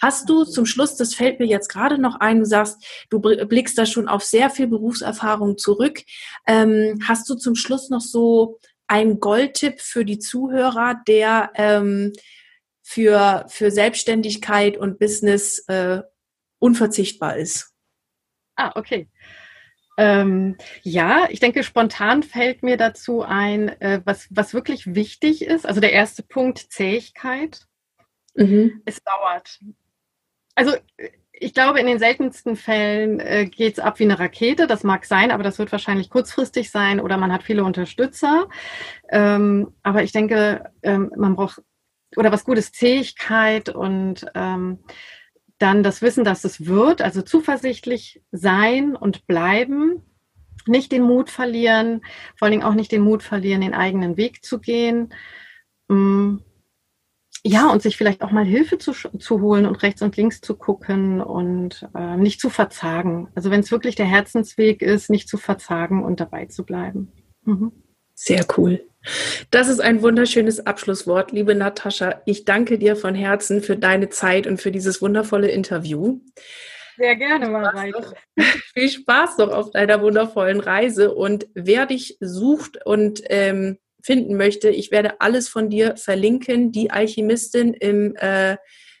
Hast 0.00 0.28
du 0.28 0.44
zum 0.44 0.66
Schluss, 0.66 0.96
das 0.96 1.14
fällt 1.14 1.38
mir 1.38 1.46
jetzt 1.46 1.68
gerade 1.68 1.96
noch 1.96 2.16
ein, 2.16 2.40
du 2.40 2.44
sagst, 2.44 2.84
du 3.08 3.20
blickst 3.20 3.78
da 3.78 3.86
schon 3.86 4.08
auf 4.08 4.24
sehr 4.24 4.50
viel 4.50 4.66
Berufserfahrung 4.66 5.58
zurück. 5.58 6.02
Ähm, 6.46 6.98
hast 7.06 7.28
du 7.30 7.36
zum 7.36 7.54
Schluss 7.54 7.88
noch 7.88 8.00
so 8.00 8.58
ein 8.92 9.20
Goldtipp 9.20 9.80
für 9.80 10.04
die 10.04 10.18
Zuhörer, 10.18 11.00
der 11.08 11.50
ähm, 11.54 12.12
für, 12.82 13.46
für 13.48 13.70
Selbstständigkeit 13.70 14.76
und 14.76 14.98
Business 14.98 15.60
äh, 15.68 16.02
unverzichtbar 16.58 17.38
ist? 17.38 17.72
Ah, 18.54 18.72
okay. 18.74 19.08
Ähm, 19.96 20.58
ja, 20.82 21.26
ich 21.30 21.40
denke, 21.40 21.62
spontan 21.62 22.22
fällt 22.22 22.62
mir 22.62 22.76
dazu 22.76 23.22
ein, 23.22 23.70
äh, 23.80 24.02
was, 24.04 24.28
was 24.28 24.52
wirklich 24.52 24.94
wichtig 24.94 25.40
ist. 25.40 25.64
Also 25.66 25.80
der 25.80 25.92
erste 25.92 26.22
Punkt, 26.22 26.58
Zähigkeit. 26.58 27.62
Mhm. 28.34 28.82
Es 28.84 29.02
dauert. 29.02 29.58
Also 30.54 30.76
ich 31.42 31.54
glaube, 31.54 31.80
in 31.80 31.86
den 31.86 31.98
seltensten 31.98 32.56
Fällen 32.56 33.18
äh, 33.20 33.46
geht 33.46 33.74
es 33.74 33.78
ab 33.78 33.98
wie 33.98 34.04
eine 34.04 34.18
Rakete. 34.18 34.66
Das 34.66 34.84
mag 34.84 35.04
sein, 35.04 35.30
aber 35.30 35.42
das 35.42 35.58
wird 35.58 35.72
wahrscheinlich 35.72 36.08
kurzfristig 36.08 36.70
sein 36.70 37.00
oder 37.00 37.16
man 37.16 37.32
hat 37.32 37.42
viele 37.42 37.64
Unterstützer. 37.64 38.48
Ähm, 39.10 39.74
aber 39.82 40.02
ich 40.02 40.12
denke, 40.12 40.70
ähm, 40.82 41.10
man 41.16 41.34
braucht 41.34 41.62
oder 42.16 42.30
was 42.30 42.44
Gutes 42.44 42.72
Zähigkeit 42.72 43.70
und 43.70 44.26
ähm, 44.34 44.80
dann 45.58 45.82
das 45.82 46.02
Wissen, 46.02 46.24
dass 46.24 46.44
es 46.44 46.66
wird, 46.66 47.02
also 47.02 47.22
zuversichtlich 47.22 48.22
sein 48.32 48.94
und 48.96 49.26
bleiben, 49.26 50.02
nicht 50.66 50.92
den 50.92 51.02
Mut 51.02 51.30
verlieren, 51.30 52.02
vor 52.36 52.50
Dingen 52.50 52.62
auch 52.62 52.74
nicht 52.74 52.92
den 52.92 53.02
Mut 53.02 53.22
verlieren, 53.22 53.62
den 53.62 53.74
eigenen 53.74 54.16
Weg 54.16 54.44
zu 54.44 54.60
gehen. 54.60 55.12
Mm, 55.88 56.36
ja, 57.44 57.70
und 57.70 57.82
sich 57.82 57.96
vielleicht 57.96 58.22
auch 58.22 58.30
mal 58.30 58.44
Hilfe 58.44 58.78
zu, 58.78 58.92
zu 58.92 59.40
holen 59.40 59.66
und 59.66 59.82
rechts 59.82 60.00
und 60.00 60.16
links 60.16 60.40
zu 60.40 60.54
gucken 60.54 61.20
und 61.20 61.88
äh, 61.94 62.16
nicht 62.16 62.40
zu 62.40 62.50
verzagen. 62.50 63.28
Also 63.34 63.50
wenn 63.50 63.60
es 63.60 63.72
wirklich 63.72 63.96
der 63.96 64.06
Herzensweg 64.06 64.80
ist, 64.80 65.10
nicht 65.10 65.28
zu 65.28 65.38
verzagen 65.38 66.04
und 66.04 66.20
dabei 66.20 66.46
zu 66.46 66.64
bleiben. 66.64 67.10
Mhm. 67.44 67.72
Sehr 68.14 68.46
cool. 68.56 68.84
Das 69.50 69.68
ist 69.68 69.80
ein 69.80 70.02
wunderschönes 70.02 70.64
Abschlusswort, 70.66 71.32
liebe 71.32 71.56
Natascha. 71.56 72.22
Ich 72.26 72.44
danke 72.44 72.78
dir 72.78 72.94
von 72.94 73.16
Herzen 73.16 73.60
für 73.60 73.76
deine 73.76 74.08
Zeit 74.10 74.46
und 74.46 74.60
für 74.60 74.70
dieses 74.70 75.02
wundervolle 75.02 75.48
Interview. 75.48 76.20
Sehr 76.96 77.16
gerne, 77.16 77.48
Mareike. 77.48 78.14
Viel 78.74 78.88
Spaß 78.88 79.38
noch 79.38 79.50
auf 79.50 79.70
deiner 79.70 80.00
wundervollen 80.02 80.60
Reise. 80.60 81.12
Und 81.12 81.48
wer 81.54 81.86
dich 81.86 82.16
sucht 82.20 82.86
und 82.86 83.22
ähm, 83.26 83.78
finden 84.02 84.36
möchte, 84.36 84.68
ich 84.68 84.90
werde 84.90 85.20
alles 85.20 85.48
von 85.48 85.70
dir 85.70 85.96
verlinken, 85.96 86.72
die 86.72 86.90
Alchemistin 86.90 87.74
im, 87.74 88.16
äh, 88.16 88.56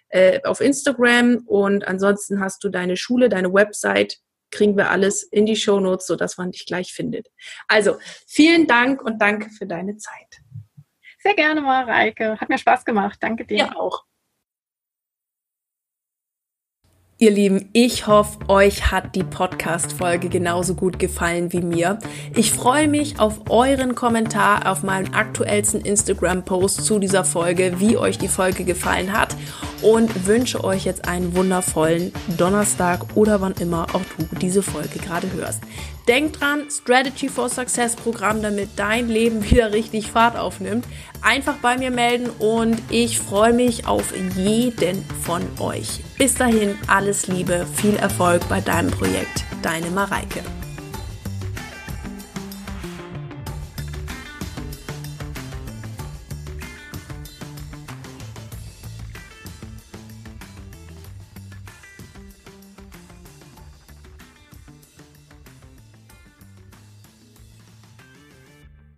äh, 0.08 0.42
auf 0.44 0.60
Instagram 0.60 1.42
und 1.46 1.86
ansonsten 1.86 2.40
hast 2.40 2.62
du 2.64 2.68
deine 2.68 2.96
Schule, 2.96 3.28
deine 3.28 3.52
Website, 3.52 4.18
kriegen 4.50 4.76
wir 4.76 4.90
alles 4.90 5.22
in 5.22 5.46
die 5.46 5.56
Show 5.56 5.80
Notes, 5.80 6.06
sodass 6.06 6.36
man 6.36 6.52
dich 6.52 6.66
gleich 6.66 6.92
findet. 6.92 7.28
Also 7.66 7.96
vielen 8.26 8.66
Dank 8.66 9.02
und 9.02 9.20
danke 9.20 9.50
für 9.50 9.66
deine 9.66 9.96
Zeit. 9.96 10.42
Sehr 11.18 11.34
gerne, 11.34 11.60
Mareike. 11.62 12.38
Hat 12.40 12.48
mir 12.48 12.58
Spaß 12.58 12.84
gemacht. 12.84 13.18
Danke 13.20 13.46
dir. 13.46 13.58
Ja, 13.58 13.76
auch. 13.76 14.04
Ihr 17.22 17.30
Lieben, 17.30 17.68
ich 17.72 18.08
hoffe, 18.08 18.36
euch 18.48 18.90
hat 18.90 19.14
die 19.14 19.22
Podcast-Folge 19.22 20.28
genauso 20.28 20.74
gut 20.74 20.98
gefallen 20.98 21.52
wie 21.52 21.60
mir. 21.60 22.00
Ich 22.34 22.50
freue 22.50 22.88
mich 22.88 23.20
auf 23.20 23.48
euren 23.48 23.94
Kommentar 23.94 24.68
auf 24.68 24.82
meinem 24.82 25.14
aktuellsten 25.14 25.82
Instagram-Post 25.82 26.84
zu 26.84 26.98
dieser 26.98 27.22
Folge, 27.22 27.74
wie 27.78 27.96
euch 27.96 28.18
die 28.18 28.26
Folge 28.26 28.64
gefallen 28.64 29.12
hat 29.12 29.36
und 29.82 30.26
wünsche 30.26 30.64
euch 30.64 30.84
jetzt 30.84 31.06
einen 31.06 31.36
wundervollen 31.36 32.12
Donnerstag 32.38 33.16
oder 33.16 33.40
wann 33.40 33.54
immer 33.60 33.86
auch 33.92 34.02
du 34.18 34.36
diese 34.40 34.64
Folge 34.64 34.98
gerade 34.98 35.32
hörst. 35.32 35.60
Denk 36.08 36.32
dran, 36.34 36.68
Strategy 36.70 37.28
for 37.28 37.48
Success 37.48 37.94
Programm, 37.94 38.42
damit 38.42 38.70
dein 38.76 39.08
Leben 39.08 39.48
wieder 39.48 39.72
richtig 39.72 40.10
Fahrt 40.10 40.36
aufnimmt. 40.36 40.84
Einfach 41.22 41.56
bei 41.58 41.78
mir 41.78 41.90
melden 41.90 42.30
und 42.38 42.82
ich 42.90 43.18
freue 43.20 43.52
mich 43.52 43.86
auf 43.86 44.12
jeden 44.36 45.04
von 45.22 45.42
euch. 45.60 46.00
Bis 46.18 46.34
dahin, 46.34 46.76
alles 46.88 47.28
Liebe, 47.28 47.66
viel 47.74 47.96
Erfolg 47.96 48.48
bei 48.48 48.60
deinem 48.60 48.90
Projekt. 48.90 49.44
Deine 49.62 49.90
Mareike. 49.90 50.40